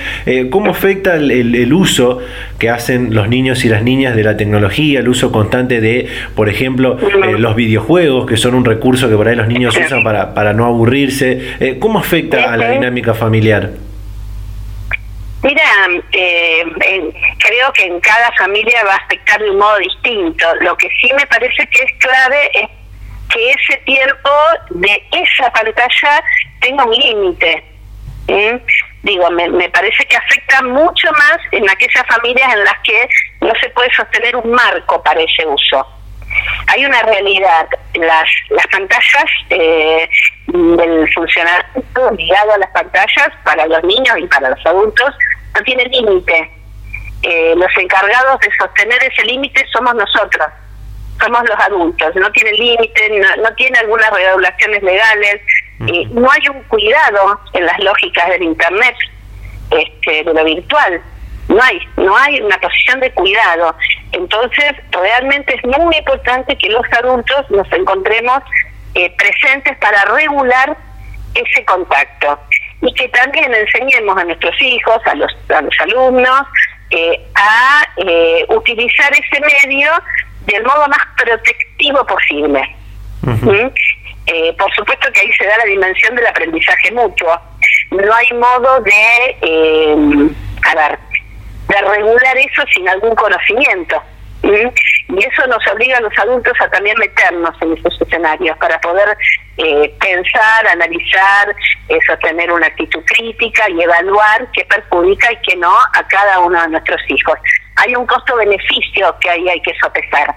[0.51, 2.19] cómo afecta el, uso
[2.59, 6.51] que hacen los niños y las niñas de la tecnología el uso constante de por
[6.51, 6.99] ejemplo
[7.39, 10.67] los videojuegos que son un recurso que por ahí los niños usan para, para no
[10.67, 13.71] aburrirse cómo afecta a la dinámica familiar
[15.45, 15.63] Mira,
[16.13, 16.65] eh,
[17.39, 20.47] creo que en cada familia va a afectar de un modo distinto.
[20.63, 22.69] Lo que sí me parece que es clave es
[23.29, 24.31] que ese tiempo
[24.71, 26.25] de esa pantalla
[26.63, 27.63] tenga un límite.
[29.03, 33.07] Digo, me, me parece que afecta mucho más en aquellas familias en las que
[33.43, 35.87] no se puede sostener un marco para ese uso.
[36.69, 40.09] Hay una realidad, las, las pantallas eh,
[40.47, 45.15] del funcionamiento ligado a las pantallas para los niños y para los adultos
[45.55, 46.51] no tiene límite.
[47.23, 50.47] Eh, los encargados de sostener ese límite somos nosotros,
[51.21, 52.15] somos los adultos.
[52.17, 55.41] No tiene límite, no, tiene algunas regulaciones legales,
[55.89, 58.95] eh, no hay un cuidado en las lógicas del Internet,
[59.71, 61.01] este, de lo virtual.
[61.49, 63.75] No hay, no hay una posición de cuidado.
[64.15, 68.43] Entonces, realmente es muy importante que los adultos nos encontremos
[68.95, 70.77] eh, presentes para regular
[71.35, 72.39] ese contacto
[72.81, 76.43] y que también enseñemos a nuestros hijos, a los, a los alumnos,
[76.91, 79.91] eh, a eh, utilizar ese medio
[80.47, 82.63] del modo más protectivo posible.
[83.23, 83.69] ¿Mm?
[84.27, 87.41] Eh, por supuesto que ahí se da la dimensión del aprendizaje mutuo.
[87.91, 90.99] No hay modo de, a ver,
[91.69, 94.03] de regular eso sin algún conocimiento.
[94.43, 99.17] Y eso nos obliga a los adultos a también meternos en esos escenarios para poder
[99.57, 101.55] eh, pensar, analizar,
[101.89, 106.61] eh, sostener una actitud crítica y evaluar qué perjudica y qué no a cada uno
[106.61, 107.39] de nuestros hijos.
[107.77, 110.35] Hay un costo-beneficio que ahí hay que sopesar.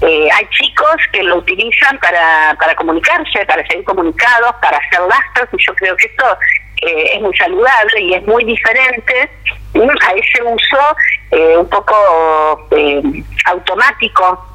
[0.00, 5.48] Eh, hay chicos que lo utilizan para, para comunicarse, para ser comunicados, para hacer lastres,
[5.52, 6.38] y yo creo que esto
[6.82, 9.30] eh, es muy saludable y es muy diferente
[9.74, 10.96] a ese uso
[11.30, 13.02] eh, un poco eh,
[13.44, 14.46] automático,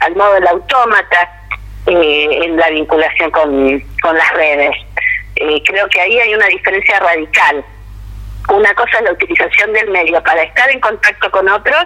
[0.00, 1.30] al modo del autómata
[1.86, 4.74] en la vinculación con, con las redes.
[5.34, 7.64] creo que ahí hay una diferencia radical.
[8.48, 11.84] Una cosa es la utilización del medio para estar en contacto con otros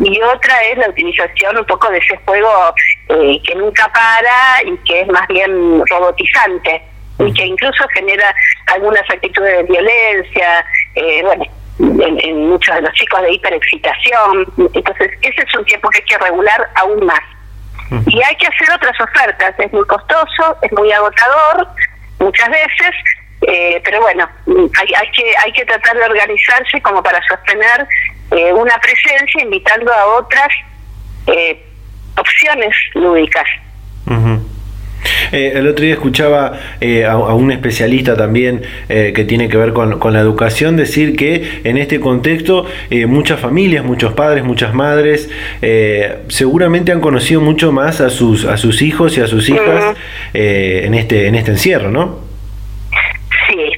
[0.00, 2.74] y otra es la utilización un poco de ese juego
[3.08, 6.82] eh, que nunca para y que es más bien robotizante
[7.18, 8.34] y que incluso genera
[8.66, 11.44] algunas actitudes de violencia, eh, bueno,
[11.78, 14.46] en, muchos de los chicos de hiperexcitación.
[14.74, 17.20] Entonces, ese es un tiempo que hay que regular aún más.
[18.06, 21.68] Y hay que hacer otras ofertas, es muy costoso, es muy agotador
[22.18, 22.90] muchas veces,
[23.42, 27.86] eh, pero bueno, hay, hay, que, hay que tratar de organizarse como para sostener
[28.32, 30.48] eh, una presencia invitando a otras
[31.28, 31.64] eh,
[32.16, 33.46] opciones lúdicas.
[35.32, 36.58] Eh, el otro día escuchaba
[37.08, 41.76] a, un especialista también que tiene que ver con, con, la educación decir que en
[41.78, 42.66] este contexto
[43.06, 45.30] muchas familias, muchos padres, muchas madres
[46.28, 49.96] seguramente han conocido mucho más a sus a sus hijos y a sus hijas
[50.32, 52.26] en este en este encierro, ¿no?
[53.48, 53.72] Sí,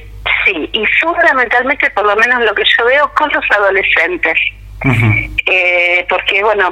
[0.45, 4.37] sí, y fundamentalmente, por lo menos lo que yo veo, con los adolescentes.
[5.45, 6.71] eh, porque, bueno,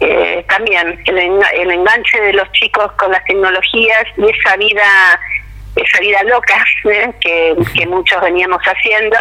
[0.00, 5.20] eh, también el, el, enganche de los chicos con las tecnologías y esa vida
[5.76, 6.54] esa vida loca
[6.84, 7.12] ¿eh?
[7.20, 9.18] que, que, muchos veníamos haciendo,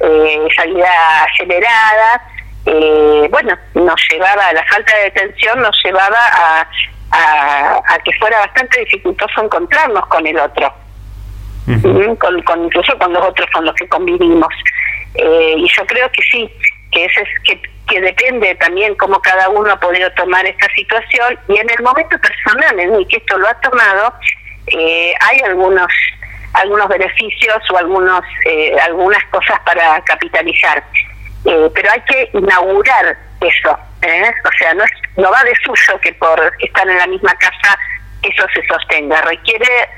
[0.00, 0.88] eh, esa vida
[1.24, 2.22] acelerada,
[2.66, 6.68] eh, bueno, nos llevaba, la falta de detención nos llevaba a,
[7.10, 10.72] a, a que fuera bastante dificultoso encontrarnos con el otro
[12.18, 14.52] con, con, incluso con los otros con los que convivimos.
[15.14, 16.50] Eh, y yo creo que sí,
[16.92, 21.38] que, ese es, que, que depende también cómo cada uno ha podido tomar esta situación
[21.48, 24.12] y en el momento personal en el que esto lo ha tomado,
[24.66, 25.86] eh, hay algunos
[26.54, 30.82] algunos beneficios o algunos eh, algunas cosas para capitalizar.
[31.44, 33.70] pero hay que inaugurar eso.
[33.70, 37.78] O sea, no, es, no va de suyo que por estar en la misma casa
[38.22, 39.20] eso se sostenga.
[39.22, 39.88] Requiere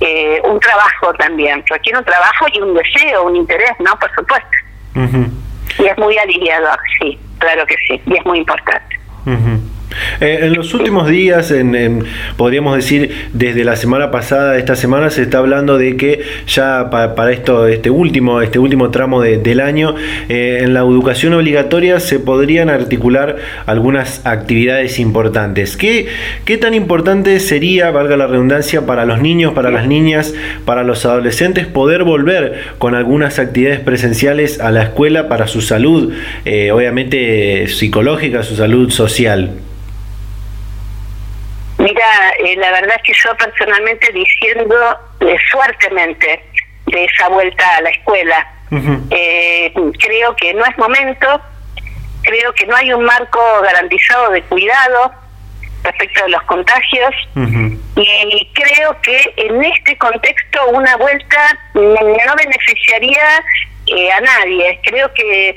[0.00, 3.96] eh, un trabajo también, requiere un trabajo y un deseo, un interés, ¿no?
[3.98, 4.48] Por supuesto.
[5.78, 8.96] Y es muy aliviador, sí, claro que sí, y es muy importante.
[10.20, 12.04] Eh, en los últimos días, en,
[12.36, 17.32] podríamos decir desde la semana pasada, esta semana se está hablando de que ya para,
[17.32, 19.94] esto, este último, este último tramo del año,
[20.28, 25.76] eh, en la educación obligatoria se podrían articular algunas actividades importantes.
[25.76, 26.06] ¿Qué,
[26.44, 31.04] ¿Qué tan importante sería, valga la redundancia, para los niños, para las niñas, para los
[31.04, 36.12] adolescentes poder volver con algunas actividades presenciales a la escuela para su salud,
[36.44, 39.50] eh, obviamente psicológica, su salud social?
[41.82, 44.76] Mira, eh, la verdad es que yo personalmente diciendo
[45.20, 46.44] eh, fuertemente
[46.86, 48.48] de esa vuelta a la escuela.
[49.10, 51.40] eh, creo que no es momento,
[52.22, 55.12] creo que no hay un marco garantizado de cuidado
[55.82, 57.14] respecto de los contagios
[57.96, 63.44] y creo que en este contexto una vuelta no beneficiaría
[63.86, 64.78] eh, a nadie.
[64.84, 65.54] Creo que,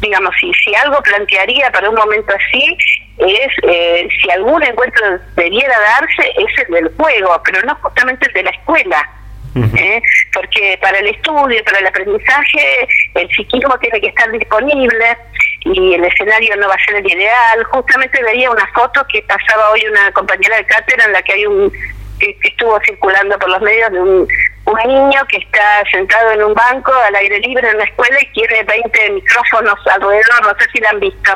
[0.00, 2.76] digamos, si, si algo plantearía para un momento así
[3.18, 8.32] es eh, si algún encuentro debiera darse es el del juego, pero no justamente el
[8.34, 9.10] de la escuela.
[9.56, 10.02] ¿eh?
[10.34, 15.16] Porque para el estudio, para el aprendizaje, el psiquismo tiene que estar disponible
[15.60, 17.64] y el escenario no va a ser el ideal.
[17.70, 21.46] Justamente veía una foto que pasaba hoy una compañera de cátedra en la que hay
[21.46, 21.72] un
[22.18, 24.28] que, estuvo circulando por los medios de un,
[24.66, 28.32] un niño que está sentado en un banco al aire libre en la escuela y
[28.32, 31.32] tiene 20 micrófonos alrededor, no sé si lo han visto.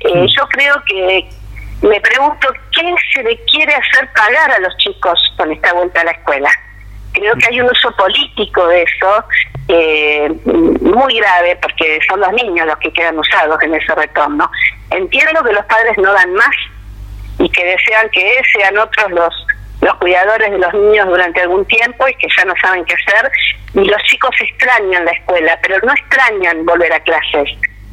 [0.00, 1.26] Eh, yo creo que
[1.82, 6.04] me pregunto qué se le quiere hacer pagar a los chicos con esta vuelta a
[6.04, 6.50] la escuela.
[7.12, 9.24] Creo que hay un uso político de eso
[9.68, 14.50] eh, muy grave porque son los niños los que quedan usados en ese retorno.
[14.90, 16.54] Entiendo que los padres no dan más
[17.38, 19.46] y que desean que sean otros los
[19.86, 23.30] los cuidadores de los niños durante algún tiempo y que ya no saben qué hacer
[23.74, 27.48] y los chicos extrañan la escuela, pero no extrañan volver a clases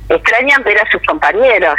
[0.10, 1.75] extrañan ver a sus compañeros,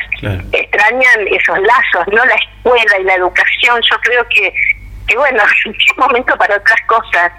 [0.52, 3.80] extrañan esos lazos, no la escuela y la educación.
[3.90, 4.52] Yo creo que,
[5.06, 7.32] que bueno, es momento para otras cosas.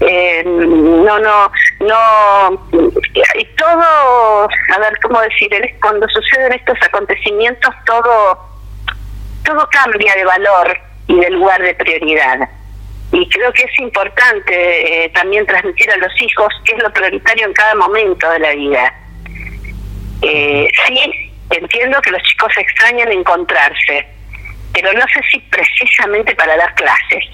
[0.00, 2.68] Eh, no, no, no.
[2.72, 8.38] Y todo, a ver cómo decir, cuando suceden estos acontecimientos, todo,
[9.44, 12.48] todo cambia de valor y de lugar de prioridad.
[13.12, 17.46] Y creo que es importante eh, también transmitir a los hijos qué es lo prioritario
[17.46, 18.94] en cada momento de la vida
[20.22, 24.06] eh, sí, entiendo que los chicos extrañan encontrarse,
[24.72, 27.24] pero no sé si precisamente para dar clases.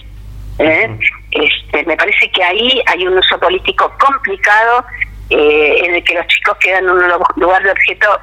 [0.59, 0.91] ¿eh?
[1.31, 4.85] este, me parece que ahí hay un uso político complicado
[5.31, 7.03] eh, en el que los chicos quedan en un
[7.37, 8.21] lugar de objeto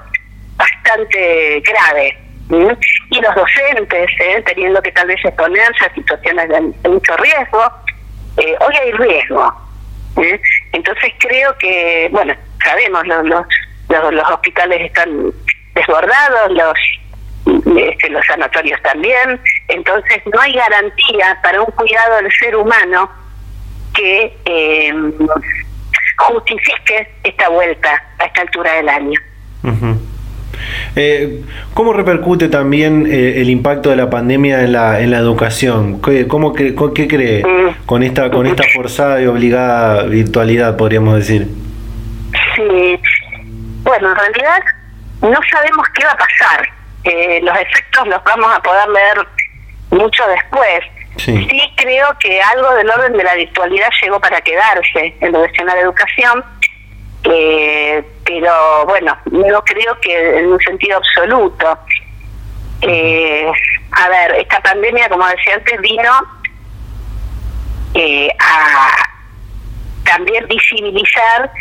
[0.57, 2.17] bastante grave.
[2.49, 4.43] Y los docentes, ¿eh?
[4.45, 7.63] teniendo que tal vez exponerse a situaciones de, mucho riesgo,
[8.37, 9.53] hoy hay riesgo.
[10.71, 15.31] Entonces creo que, bueno, sabemos, los, los, los hospitales están
[15.73, 16.73] desbordados, los
[17.45, 23.09] este, los sanatorios también, entonces no hay garantía para un cuidado del ser humano
[23.93, 24.93] que eh,
[26.17, 29.19] justifique esta vuelta a esta altura del año.
[30.95, 31.41] Eh,
[31.73, 36.01] ¿Cómo repercute también eh, el impacto de la pandemia en la, en la educación?
[36.01, 36.73] ¿Qué, cómo ¿Qué
[37.07, 37.43] cree
[37.85, 41.47] con esta con esta forzada y obligada virtualidad, podríamos decir?
[42.55, 42.99] Sí,
[43.83, 44.63] bueno, en realidad
[45.21, 46.75] no sabemos qué va a pasar
[47.05, 49.27] eh, los efectos los vamos a poder leer
[49.91, 50.79] mucho después.
[51.17, 51.47] Sí.
[51.77, 55.79] creo que algo del orden de la virtualidad llegó para quedarse en lo de la
[55.79, 56.43] educación,
[57.25, 61.77] eh, pero bueno, no creo que en un sentido absoluto.
[62.81, 63.51] Eh,
[63.91, 66.11] a ver, esta pandemia, como decía antes, vino
[67.93, 68.91] eh, a
[70.03, 71.51] también visibilizar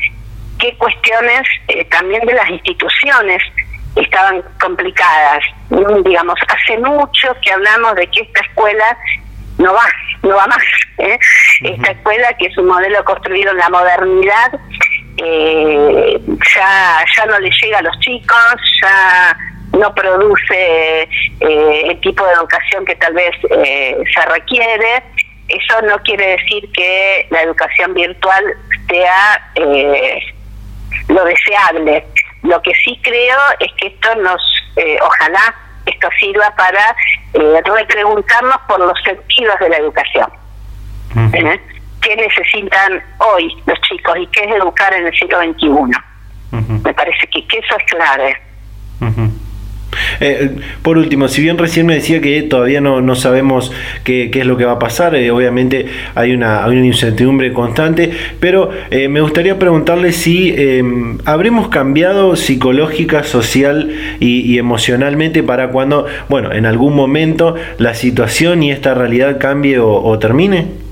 [0.58, 1.48] qué cuestiones
[1.90, 3.42] también de las instituciones
[3.96, 5.44] estaban complicadas.
[6.04, 8.96] Digamos, hace mucho que hablamos de que esta escuela
[9.58, 9.86] no va,
[10.22, 10.64] no va más.
[10.98, 11.18] ¿eh?
[11.62, 14.52] Esta escuela, que es un modelo construido en la modernidad,
[15.24, 16.20] eh,
[16.54, 19.36] ya, ya no le llega a los chicos, ya
[19.72, 25.02] no produce eh, el tipo de educación que tal vez se requiere.
[25.48, 28.44] Eso no quiere decir que la educación virtual
[28.88, 29.52] sea
[31.08, 32.04] lo deseable.
[32.42, 34.40] Lo que sí creo es que esto nos,
[34.76, 35.54] eh, ojalá
[35.86, 36.96] esto sirva para
[37.34, 40.28] eh, repreguntarnos por los sentidos de la educación.
[41.32, 41.60] ¿Eh?
[42.04, 46.78] ¿Qué necesitan hoy los chicos y qué es educar en el siglo XXI?
[46.84, 48.36] Me parece que, que, eso es clave.
[50.20, 53.72] Eh, por último, si bien recién me decía que todavía no, no sabemos
[54.04, 57.52] qué, qué, es lo que va a pasar, eh, obviamente hay una, hay una incertidumbre
[57.52, 65.68] constante, pero eh, me gustaría preguntarle si em, habremos cambiado psicológica, social y, emocionalmente para
[65.68, 70.83] cuando, bueno, en algún momento la situación y esta realidad cambie o, o termine.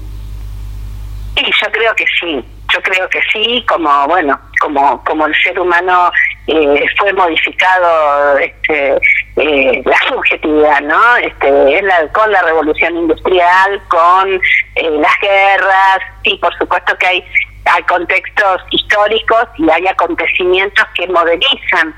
[1.82, 6.12] Creo que sí, yo creo que sí, como, bueno, como, como el ser humano
[6.46, 9.00] eh, fue modificado este,
[9.34, 11.16] eh, la subjetividad, ¿no?
[11.16, 14.34] Este, la, con la revolución industrial, con
[14.76, 17.24] eh, las guerras, y por supuesto que hay,
[17.64, 21.92] hay contextos históricos y hay acontecimientos que modelizan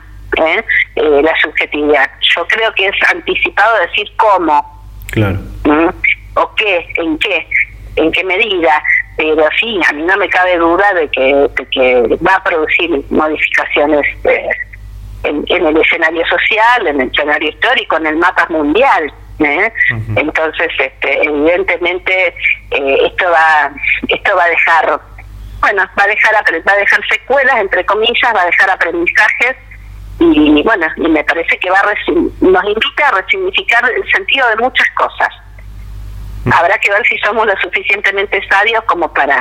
[0.97, 2.11] la subjetividad.
[2.35, 4.83] Yo creo que es anticipado decir cómo.
[5.11, 5.37] Claro.
[5.65, 5.91] ¿Mm?
[6.37, 6.89] ¿O qué?
[6.97, 7.47] ¿En qué?
[7.97, 8.83] ¿En qué medida?
[9.17, 14.05] Pero sí, a mí no me cabe duda de que, que va a producir modificaciones
[14.25, 14.49] eh,
[15.23, 19.13] en, el escenario social, en el escenario histórico, en el mapa mundial.
[19.39, 19.73] ¿eh?
[20.17, 22.35] Entonces, este, evidentemente,
[22.71, 23.73] eh, esto va
[24.09, 25.01] esto va a dejar,
[25.61, 29.57] bueno, va a dejar va a dejar secuelas entre comillas, va a dejar aprendizajes
[30.21, 31.95] y bueno, y me parece que va a
[32.41, 35.29] nos invita a resignificar el sentido de muchas cosas.
[36.51, 39.39] Habrá que ver si somos lo suficientemente sabios como para,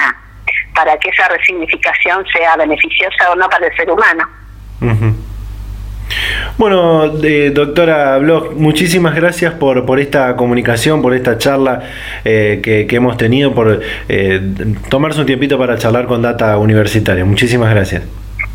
[0.74, 4.28] para que esa resignificación sea beneficiosa o no para el ser humano.
[6.58, 11.84] Bueno, eh, doctora Bloch, muchísimas gracias por, por esta comunicación, por esta charla
[12.24, 14.42] eh, que, que, hemos tenido, por eh,
[14.90, 17.26] tomarse un tiempito para charlar con Data Universitaria.
[17.26, 18.04] Muchísimas gracias.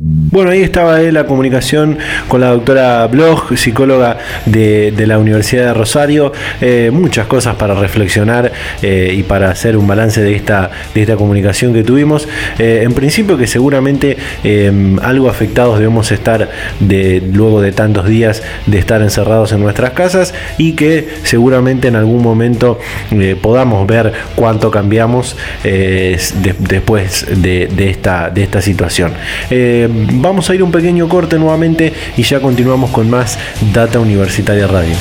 [0.00, 6.32] Bueno, ahí estaba la comunicación con la doctora Bloch, psicóloga de, la Universidad de Rosario.
[6.60, 11.16] Eh, muchas cosas para reflexionar eh, y para hacer un balance de esta, de esta
[11.16, 12.28] comunicación que tuvimos.
[12.60, 14.16] Eh, en principio que seguramente
[15.02, 20.32] algo afectados debemos estar de, luego de tantos días de estar encerrados en nuestras casas
[20.58, 22.78] y que seguramente en algún momento
[23.42, 29.12] podamos ver cuánto cambiamos después de, esta, de esta situación
[30.14, 33.38] vamos a ir un pequeño corte nuevamente y ya continuamos con más
[33.72, 34.94] Data Universitaria Radio.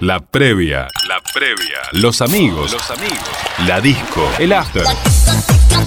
[0.00, 3.18] La previa, la previa, los amigos, los amigos,
[3.66, 4.84] la disco, el after.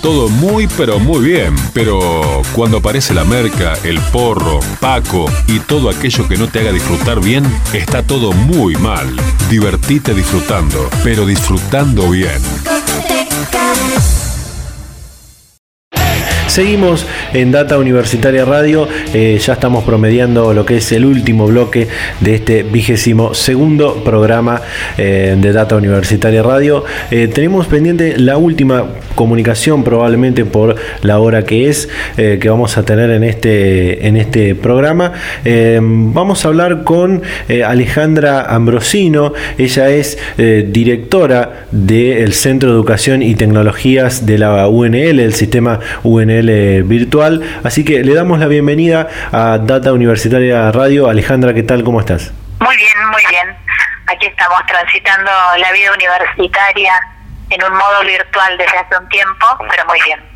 [0.04, 1.56] todo muy pero muy bien.
[1.74, 6.72] Pero cuando aparece la merca, el porro, Paco y todo aquello que no te haga
[6.72, 9.08] disfrutar bien, está todo muy mal.
[9.50, 12.41] Divertite disfrutando, pero disfrutando bien.
[16.54, 21.88] Seguimos en Data Universitaria Radio, eh, ya estamos promediando lo que es el último bloque
[22.20, 24.62] de este vigésimo segundo programa
[24.99, 26.86] eh, de Data Universitaria Radio.
[27.10, 28.86] Eh, tenemos pendiente la última
[29.16, 34.56] comunicación probablemente por la hora que es que vamos a tener en este, en este
[34.56, 35.14] programa.
[35.82, 37.22] vamos a hablar con
[37.66, 45.34] Alejandra Ambrosino, ella es directora del Centro de Educación y Tecnologías de la UNL, el
[45.34, 47.41] sistema UNL virtual.
[47.64, 51.10] Así que le damos la bienvenida a Data Universitaria Radio.
[51.10, 51.84] Alejandra, ¿qué tal?
[51.84, 52.34] ¿Cómo estás?
[52.60, 53.56] Muy bien, muy bien.
[54.08, 56.94] Aquí estamos transitando la vida universitaria
[57.50, 60.33] en un modo virtual desde hace un tiempo, pero muy bien.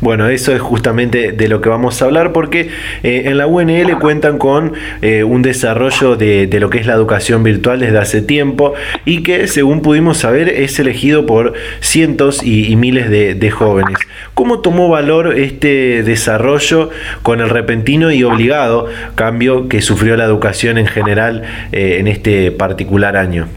[0.00, 2.70] Bueno, eso es justamente de lo que vamos a hablar porque
[3.02, 7.42] eh, en la UNL cuentan con eh, un desarrollo de, lo que es la educación
[7.42, 13.10] virtual desde hace tiempo y que según pudimos saber es elegido por cientos y, miles
[13.10, 13.98] de, jóvenes.
[14.34, 16.90] ¿Cómo tomó valor este desarrollo
[17.22, 21.42] con el repentino y obligado cambio que sufrió la educación en general
[21.72, 23.48] eh, en este particular año?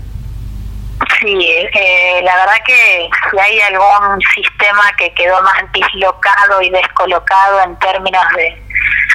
[1.22, 7.62] Sí, eh, la verdad que si hay algún sistema que quedó más dislocado y descolocado
[7.62, 8.60] en términos de,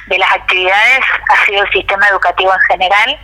[0.07, 3.19] de las actividades, ha sido el sistema educativo en general.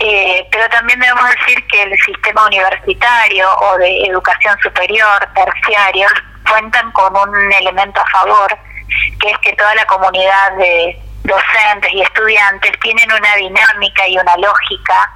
[0.00, 6.08] Eh, pero también debemos decir que el sistema universitario o de educación superior, terciario,
[6.48, 8.58] cuentan con un elemento a favor,
[9.20, 14.36] que es que toda la comunidad de docentes y estudiantes tienen una dinámica y una
[14.38, 15.12] lógica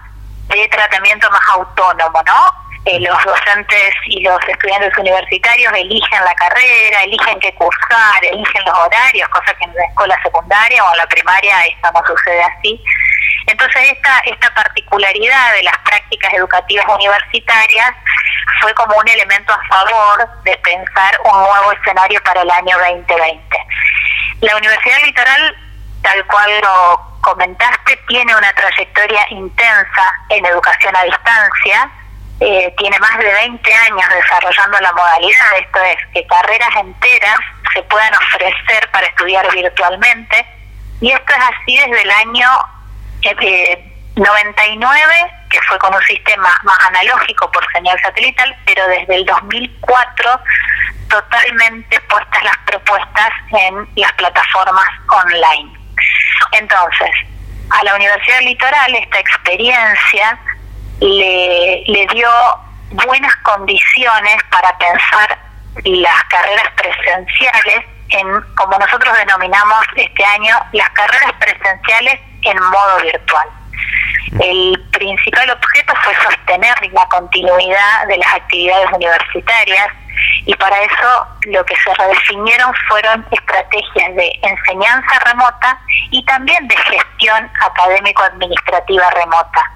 [0.48, 2.65] de tratamiento más autónomo, ¿no?
[2.86, 8.78] Eh, los docentes y los estudiantes universitarios eligen la carrera, eligen qué cursar, eligen los
[8.78, 12.80] horarios, cosa que en la escuela secundaria o en la primaria esto no sucede así.
[13.48, 17.92] Entonces esta, esta particularidad de las prácticas educativas universitarias
[18.60, 23.42] fue como un elemento a favor de pensar un nuevo escenario para el año 2020.
[24.42, 25.56] La Universidad Litoral,
[26.02, 31.90] tal cual lo comentaste, tiene una trayectoria intensa en educación a distancia,
[32.40, 37.38] eh, tiene más de 20 años desarrollando la modalidad, esto es, que carreras enteras
[37.72, 40.46] se puedan ofrecer para estudiar virtualmente,
[41.00, 42.48] y esto es así desde el año
[44.16, 49.24] 99, eh, que fue con un sistema más analógico por señal satelital, pero desde el
[49.24, 50.40] 2004
[51.08, 55.72] totalmente puestas las propuestas en las plataformas online.
[56.52, 57.10] Entonces,
[57.70, 60.38] a la Universidad Litoral esta experiencia
[61.00, 62.28] le, le dio
[62.90, 65.38] buenas condiciones para pensar
[65.84, 73.48] las carreras presenciales en, como nosotros denominamos este año, las carreras presenciales en modo virtual.
[74.40, 79.88] El principal objeto fue sostener la continuidad de las actividades universitarias
[80.44, 85.78] y para eso lo que se redefinieron fueron estrategias de enseñanza remota
[86.10, 89.70] y también de gestión académico-administrativa remota.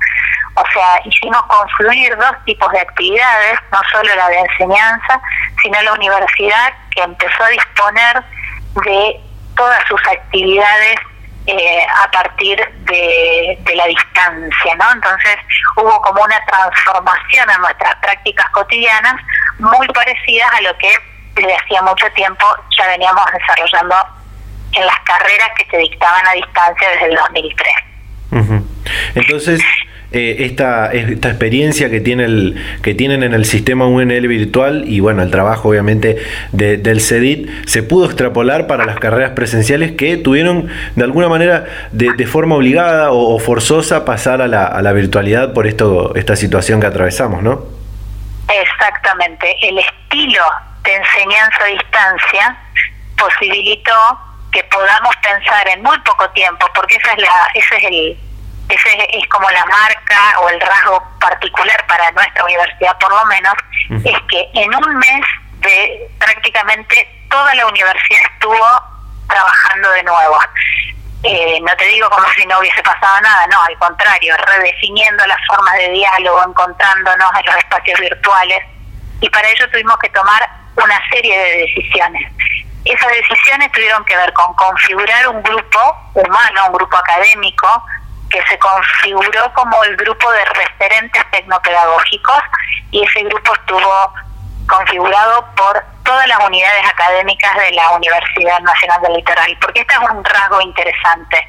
[0.55, 5.21] O sea, hicimos confluir dos tipos de actividades, no solo la de enseñanza,
[5.63, 8.25] sino la universidad que empezó a disponer
[8.85, 9.21] de
[9.57, 10.97] todas sus actividades
[11.47, 14.93] eh, a partir de, la distancia, ¿no?
[14.93, 15.37] Entonces
[15.77, 19.15] hubo como una transformación en nuestras prácticas cotidianas
[19.59, 20.93] muy parecidas a lo que
[21.35, 22.45] desde hacía mucho tiempo
[22.77, 23.97] ya veníamos desarrollando
[24.73, 27.73] en las carreras que se dictaban a distancia desde el 2003.
[29.15, 29.61] Entonces,
[30.13, 34.99] eh, esta, esta experiencia que, tiene el, que tienen en el sistema UNL virtual y
[34.99, 36.17] bueno, el trabajo obviamente
[36.51, 42.27] del CEDIT se pudo extrapolar para las carreras presenciales que tuvieron de alguna manera de,
[42.27, 46.87] forma obligada o, forzosa pasar a la, a la virtualidad por esto, esta situación que
[46.89, 47.65] atravesamos, ¿no?
[48.49, 50.43] Exactamente, el estilo
[50.83, 52.59] de enseñanza a distancia
[53.17, 53.95] posibilitó
[54.51, 58.19] que podamos pensar en muy poco tiempo, porque esa es la, ese es el,
[58.71, 63.55] ese es como la marca o el rasgo particular para nuestra universidad por lo menos,
[64.05, 65.27] es que en un mes
[65.61, 68.67] de prácticamente toda la universidad estuvo
[69.29, 70.39] trabajando de nuevo.
[71.23, 75.39] Eh, no te digo como si no hubiese pasado nada, no, al contrario, redefiniendo las
[75.47, 78.65] formas de diálogo, encontrándonos en los espacios virtuales,
[79.21, 82.33] y para ello tuvimos que tomar una serie de decisiones.
[82.87, 87.85] Esas decisiones tuvieron que ver con configurar un grupo humano, un grupo académico,
[88.31, 92.43] que se configuró como el grupo de referentes tecnopedagógicos
[92.91, 94.15] y ese grupo estuvo
[94.67, 100.01] configurado por todas las unidades académicas de la Universidad Nacional del Litoral, porque este es
[100.11, 101.49] un rasgo interesante.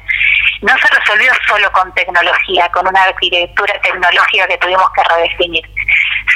[0.60, 5.64] No se resolvió solo con tecnología, con una arquitectura tecnológica que tuvimos que redefinir.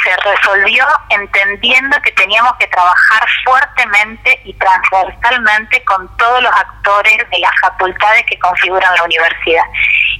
[0.03, 7.39] Se resolvió entendiendo que teníamos que trabajar fuertemente y transversalmente con todos los actores de
[7.39, 9.65] las facultades que configuran la universidad.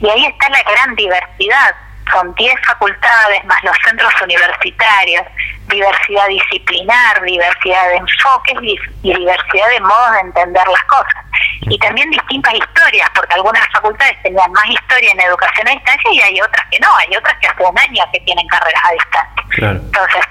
[0.01, 1.75] Y ahí está la gran diversidad
[2.13, 5.23] son 10 facultades más los centros universitarios,
[5.69, 11.25] diversidad disciplinar, diversidad de enfoques y, diversidad de modos de entender las cosas.
[11.63, 16.21] Y también distintas historias, porque algunas facultades tenían más historia en educación a distancia y
[16.21, 19.71] hay otras que no, hay otras que hace un año que tienen carreras a distancia.
[19.71, 20.25] Entonces,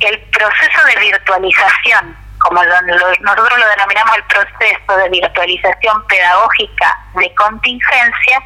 [0.00, 8.42] el proceso de virtualización, como nosotros lo denominamos el proceso de virtualización pedagógica de contingencia,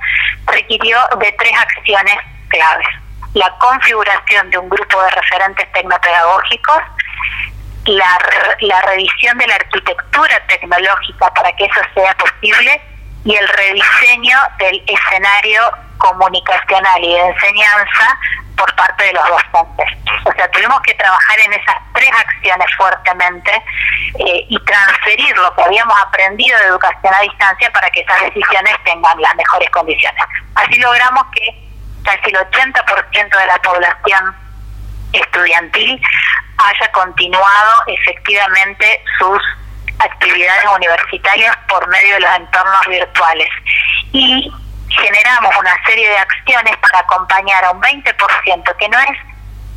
[0.46, 2.16] requirió de tres acciones
[2.48, 2.88] claves.
[3.34, 6.78] La configuración de un grupo de referentes tecnopedagógicos,
[7.86, 8.18] la,
[8.60, 12.80] la revisión de la arquitectura tecnológica para que eso sea posible
[13.24, 15.62] y el rediseño del escenario
[15.98, 18.18] comunicacional y de enseñanza
[18.56, 19.86] por parte de los docentes.
[20.24, 23.50] O sea, tuvimos que trabajar en esas tres acciones fuertemente
[24.18, 28.74] eh, y transferir lo que habíamos aprendido de educación a distancia para que esas decisiones
[28.84, 30.22] tengan las mejores condiciones.
[30.54, 31.64] Así logramos que
[32.04, 34.36] casi el 80% de la población
[35.12, 36.00] estudiantil
[36.58, 39.40] haya continuado efectivamente sus
[39.98, 43.48] actividades universitarias por medio de los entornos virtuales.
[44.12, 44.52] Y
[44.96, 49.18] generamos una serie de acciones para acompañar a un 20% que no es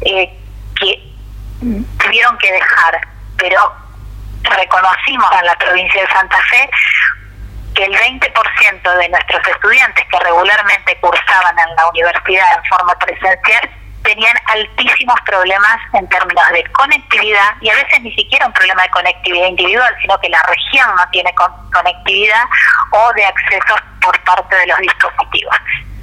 [0.02, 0.40] eh,
[0.80, 1.18] que
[2.00, 3.08] tuvieron que dejar,
[3.38, 3.76] pero
[4.44, 6.70] reconocimos en la provincia de Santa Fe
[7.76, 13.70] que el 20% de nuestros estudiantes que regularmente cursaban en la universidad en forma presencial
[14.04, 18.90] tenían altísimos problemas en términos de conectividad y a veces ni siquiera un problema de
[18.90, 21.34] conectividad individual, sino que la región no tiene
[21.74, 22.44] conectividad
[22.92, 23.76] o de acceso
[24.08, 25.56] por parte de los dispositivos.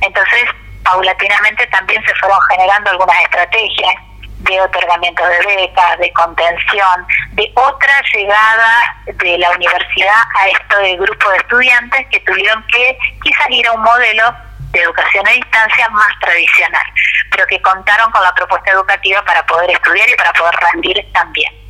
[0.02, 0.44] Entonces,
[0.84, 3.94] paulatinamente también se fueron generando algunas estrategias
[4.40, 10.96] de otorgamiento de becas, de contención, de otra llegada de la universidad a esto de
[10.96, 14.34] grupo de estudiantes que tuvieron que quizás ir a un modelo
[14.72, 16.84] de educación a distancia más tradicional,
[17.30, 21.63] pero que contaron con la propuesta educativa para poder estudiar y para poder rendir también.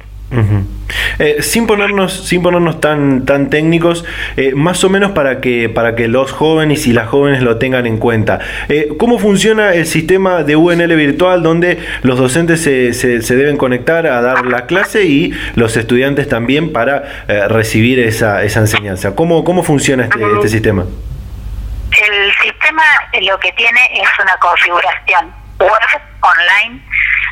[1.18, 4.04] Eh, sin ponernos, sin ponernos tan, tan técnicos,
[4.36, 7.86] eh, más o menos para que, para que los jóvenes y las jóvenes lo tengan
[7.86, 8.40] en cuenta.
[8.68, 14.06] Eh, ¿Cómo funciona el sistema de UNL virtual donde los docentes se, se, deben conectar
[14.06, 19.14] a dar la clase y los estudiantes también para recibir esa, esa enseñanza?
[19.14, 20.84] ¿Cómo, cómo funciona este, este sistema?
[21.90, 22.82] El sistema
[23.22, 25.70] lo que tiene es una configuración web
[26.20, 26.80] online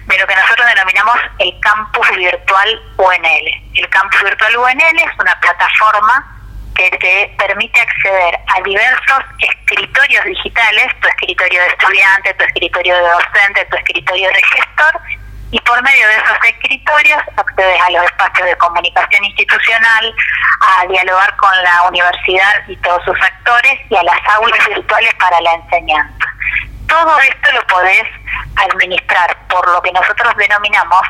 [0.07, 3.63] de lo que nosotros denominamos el campus virtual UNL.
[3.75, 6.29] El campus virtual UNL es una plataforma
[6.75, 13.03] que te permite acceder a diversos escritorios digitales, tu escritorio de estudiante, tu escritorio de
[13.03, 15.01] docente, tu escritorio de gestor,
[15.51, 20.15] y por medio de esos escritorios accedes a los espacios de comunicación institucional,
[20.61, 25.41] a dialogar con la universidad y todos sus actores y a las aulas virtuales para
[25.43, 26.27] la enseñanza.
[26.93, 28.05] Todo esto lo podés
[28.55, 31.01] administrar por lo que nosotros denominamos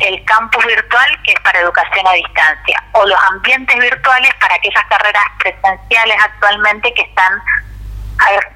[0.00, 4.84] el campus virtual, que es para educación a distancia, o los ambientes virtuales para aquellas
[4.86, 7.40] carreras presenciales actualmente que están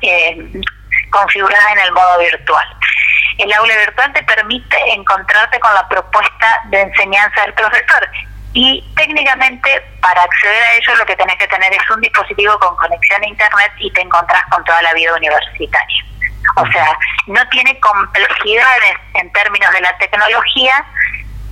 [0.03, 0.61] eh,
[1.11, 2.67] configuradas en el modo virtual.
[3.39, 8.11] El aula virtual te permite encontrarte con la propuesta de enseñanza del profesor
[8.55, 12.75] y técnicamente para acceder a ello lo que tenés que tener es un dispositivo con
[12.77, 16.06] conexión a internet y te encontrás con toda la vida universitaria.
[16.57, 20.85] O sea, no tiene complejidades en términos de la tecnología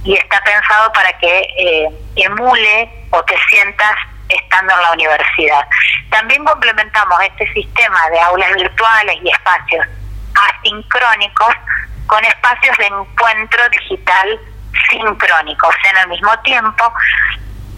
[0.03, 3.95] y está pensado para que eh, emule o te sientas
[4.29, 5.67] estando en la universidad.
[6.11, 9.87] También complementamos este sistema de aulas virtuales y espacios
[10.35, 11.55] asincrónicos
[12.07, 14.41] con espacios de encuentro digital
[14.91, 16.93] sincrónicos en el mismo tiempo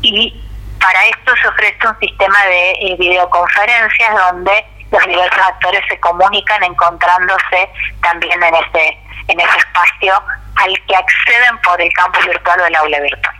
[0.02, 0.42] y
[0.80, 4.64] para esto se ofrece un sistema de eh, videoconferencias donde
[4.96, 7.68] los diversos actores se comunican encontrándose
[8.02, 10.14] también en ese en ese espacio
[10.56, 13.36] al que acceden por el campus virtual o el aula virtual.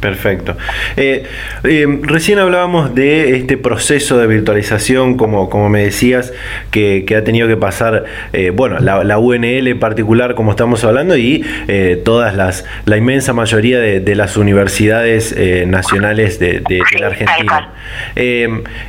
[0.00, 0.56] Perfecto.
[0.96, 1.24] Eh,
[1.64, 6.32] eh, recién hablábamos de este proceso de virtualización, como, como me decías,
[6.70, 11.44] que, ha tenido que pasar, eh, bueno, la, UNL en particular, como estamos hablando, y
[12.04, 15.36] todas las, la inmensa mayoría de, las universidades
[15.66, 16.62] nacionales de,
[16.98, 17.72] la Argentina.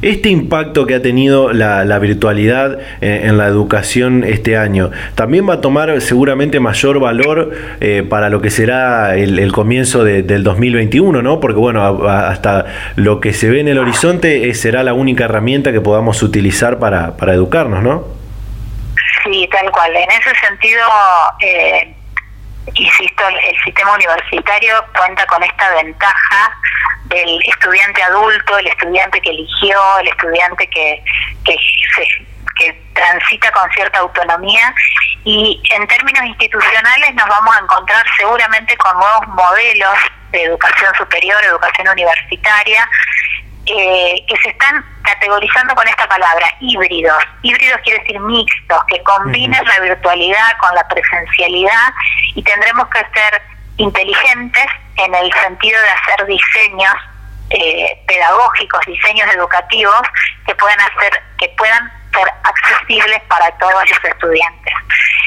[0.01, 5.61] este impacto que ha tenido la, virtualidad en, la educación este año, también va a
[5.61, 7.51] tomar seguramente mayor valor
[8.09, 11.39] para lo que será el, el comienzo del 2021 uno, ¿no?
[11.39, 15.81] Porque bueno, hasta lo que se ve en el horizonte será la única herramienta que
[15.81, 18.05] podamos utilizar para, para educarnos, ¿no?
[19.23, 19.95] Sí, tal cual.
[19.95, 20.81] En ese sentido,
[21.41, 21.95] eh,
[22.73, 26.57] insisto, el, sistema universitario cuenta con esta ventaja
[27.05, 31.03] del estudiante adulto, el estudiante que eligió, el estudiante que,
[31.43, 31.55] que,
[32.57, 34.73] que transita con cierta autonomía
[35.23, 39.93] y en términos institucionales nos vamos a encontrar seguramente con nuevos modelos
[40.31, 42.89] de educación superior, educación universitaria,
[43.65, 47.23] eh, que se están categorizando con esta palabra, híbridos.
[47.43, 51.93] Híbridos quiere decir mixtos, que combinen la virtualidad con la presencialidad
[52.35, 53.41] y tendremos que ser
[53.77, 54.65] inteligentes
[54.97, 56.93] en el sentido de hacer diseños
[57.51, 60.01] eh, pedagógicos, diseños educativos
[60.45, 64.73] que puedan hacer, que puedan ser accesibles para todos los estudiantes.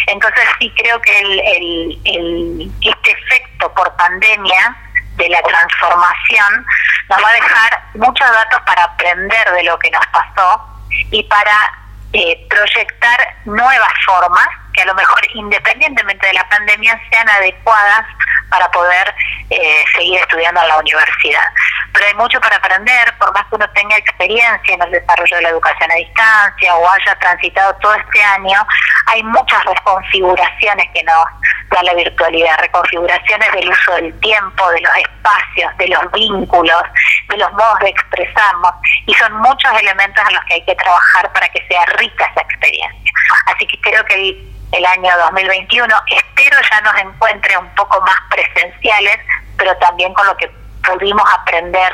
[0.06, 4.76] Entonces sí creo que el, el, este efecto por pandemia
[5.16, 6.66] de la transformación
[7.08, 10.62] nos va a dejar muchos datos para aprender de lo que nos pasó
[11.10, 11.72] y para
[12.12, 18.06] eh, proyectar nuevas formas que a lo mejor independientemente de la pandemia sean adecuadas
[18.50, 19.14] para poder
[19.50, 21.44] eh, seguir estudiando en la universidad.
[21.92, 25.42] Pero hay mucho para aprender, por más que uno tenga experiencia en el desarrollo de
[25.42, 28.66] la educación a distancia o haya transitado todo este año,
[29.06, 31.24] hay muchas reconfiguraciones que nos
[31.70, 36.82] da la virtualidad, reconfiguraciones del uso del tiempo, de los espacios, de los vínculos,
[37.28, 38.72] de los modos de expresarnos,
[39.06, 42.42] y son muchos elementos en los que hay que trabajar para que sea rica esa
[42.42, 43.12] experiencia.
[43.46, 48.16] Así que creo que el, el año 2021 espero ya nos encuentre un poco más
[48.30, 49.18] presenciales,
[49.56, 50.50] pero también con lo que
[50.84, 51.92] pudimos aprender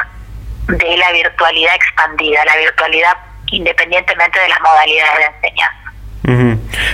[0.67, 3.17] de la virtualidad expandida, la virtualidad
[3.53, 5.90] independientemente de las modalidades de enseñanza.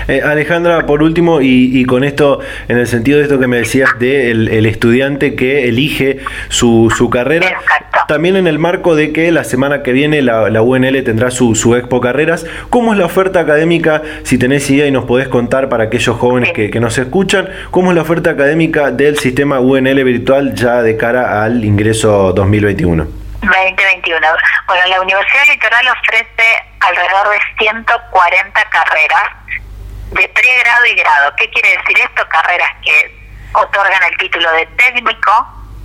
[0.08, 3.90] Eh, Alejandra, por último, y, con esto, en el sentido de esto que me decías
[3.98, 6.18] de el, estudiante que elige
[6.48, 7.46] su, su carrera,
[8.06, 11.74] también en el marco de que la semana que viene la, UNL tendrá su, su,
[11.74, 14.02] Expo Carreras, ¿cómo es la oferta académica?
[14.22, 17.90] Si tenés idea y nos podés contar para aquellos jóvenes que, que nos escuchan, ¿cómo
[17.90, 23.25] es la oferta académica del sistema UNL virtual ya de cara al ingreso 2021?
[23.40, 24.26] 2021.
[24.66, 29.30] Bueno, la Universidad Litoral ofrece alrededor de 140 carreras
[30.12, 31.34] de pregrado y grado.
[31.36, 32.28] ¿Qué quiere decir esto?
[32.28, 35.32] Carreras que otorgan el título de técnico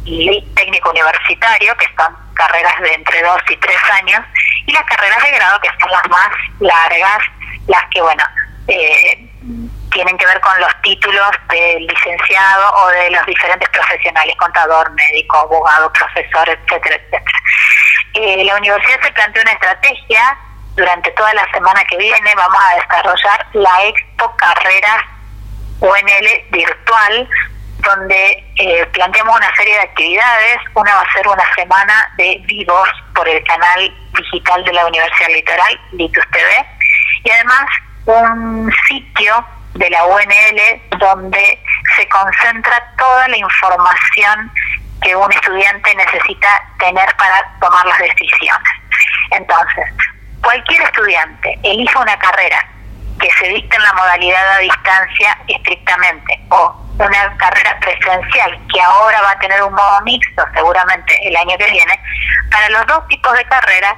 [0.05, 4.21] y técnico universitario, que son carreras de entre dos y tres años,
[4.65, 6.29] y las carreras de grado, que son las más
[6.59, 7.19] largas,
[7.67, 8.23] las que, bueno,
[8.67, 9.30] eh,
[9.91, 15.37] tienen que ver con los títulos del licenciado o de los diferentes profesionales, contador, médico,
[15.37, 17.39] abogado, profesor, etcétera, etcétera.
[18.13, 20.37] Eh, la universidad se plantea una estrategia,
[20.75, 25.03] durante toda la semana que viene vamos a desarrollar la Expo Carreras
[25.81, 27.29] UNL virtual,
[27.79, 30.57] donde eh, planteamos una serie de actividades.
[30.75, 35.29] Una va a ser una semana de vivos por el canal digital de la Universidad
[35.29, 36.65] Litoral, Litus TV,
[37.23, 37.65] y además
[38.05, 41.59] un sitio de la UNL donde
[41.95, 44.51] se concentra toda la información
[45.01, 46.47] que un estudiante necesita
[46.79, 48.71] tener para tomar las decisiones.
[49.31, 49.85] Entonces,
[50.43, 52.67] cualquier estudiante elija una carrera
[53.19, 59.21] que se dicte en la modalidad a distancia estrictamente o una carrera presencial que ahora
[59.21, 61.99] va a tener un modo mixto seguramente el año que viene,
[62.51, 63.95] para los dos tipos de carreras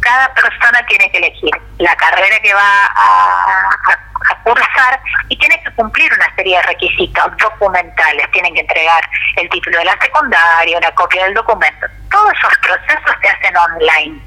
[0.00, 3.98] cada persona tiene que elegir la carrera que va a,
[4.44, 8.30] cursar y tiene que cumplir una serie de requisitos documentales.
[8.32, 11.86] Tienen que entregar el título de la secundaria, una copia del documento.
[12.10, 14.18] Todos esos procesos se hacen online.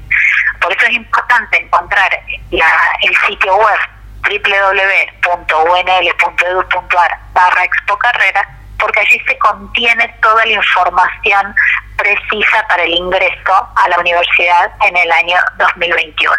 [0.60, 2.10] Por eso es importante encontrar
[2.50, 3.78] el sitio web
[4.24, 8.48] www.unl.edu.ar barra Expo Carrera
[8.78, 11.54] porque allí se contiene toda la información
[11.96, 16.34] precisa para el ingreso a la universidad en el año 2021.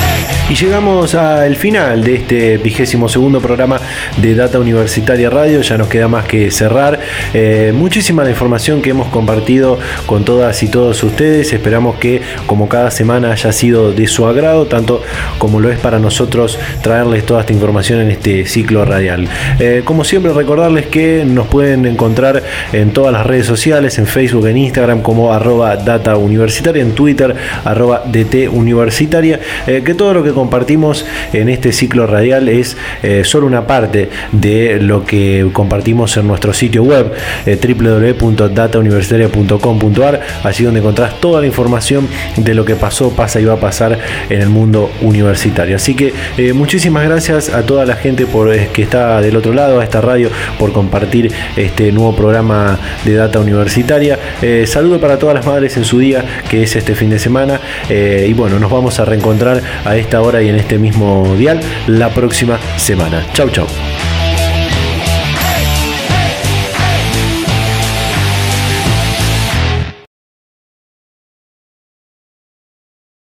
[0.50, 3.78] Y llegamos al final de este vigésimo segundo programa
[4.20, 5.60] de Data Universitaria Radio.
[5.60, 6.98] Ya nos queda más que cerrar.
[7.32, 11.52] Eh, muchísima la información que hemos compartido con todas y todos ustedes.
[11.52, 15.04] Esperamos que como cada semana haya sido de su agrado, tanto
[15.38, 19.28] como lo es para nosotros traerles toda esta información en este ciclo radial.
[19.60, 22.42] Eh, como siempre recordarles que nos pueden encontrar
[22.72, 27.36] en todas las redes sociales, en Facebook, en Instagram como arroba data universitaria, en Twitter
[27.64, 29.38] arroba dt universitaria,
[29.68, 34.08] eh, que todo lo que compartimos en este ciclo radial es eh, solo una parte
[34.32, 37.12] de lo que compartimos en nuestro sitio web
[37.44, 43.52] eh, www.datauniversitaria.com.ar, allí donde encontrás toda la información de lo que pasó, pasa y va
[43.54, 43.98] a pasar
[44.30, 45.76] en el mundo universitario.
[45.76, 49.80] Así que eh, muchísimas gracias a toda la gente por que está del otro lado,
[49.80, 54.18] a esta radio, por compartir este nuevo programa de Data Universitaria.
[54.64, 57.60] saludo para todas las madres en su día, que es este fin de semana.
[57.90, 62.58] y bueno, nos vamos a reencontrar a esta y en este mismo dial la próxima
[62.76, 63.26] semana.
[63.32, 63.66] Chau, chau.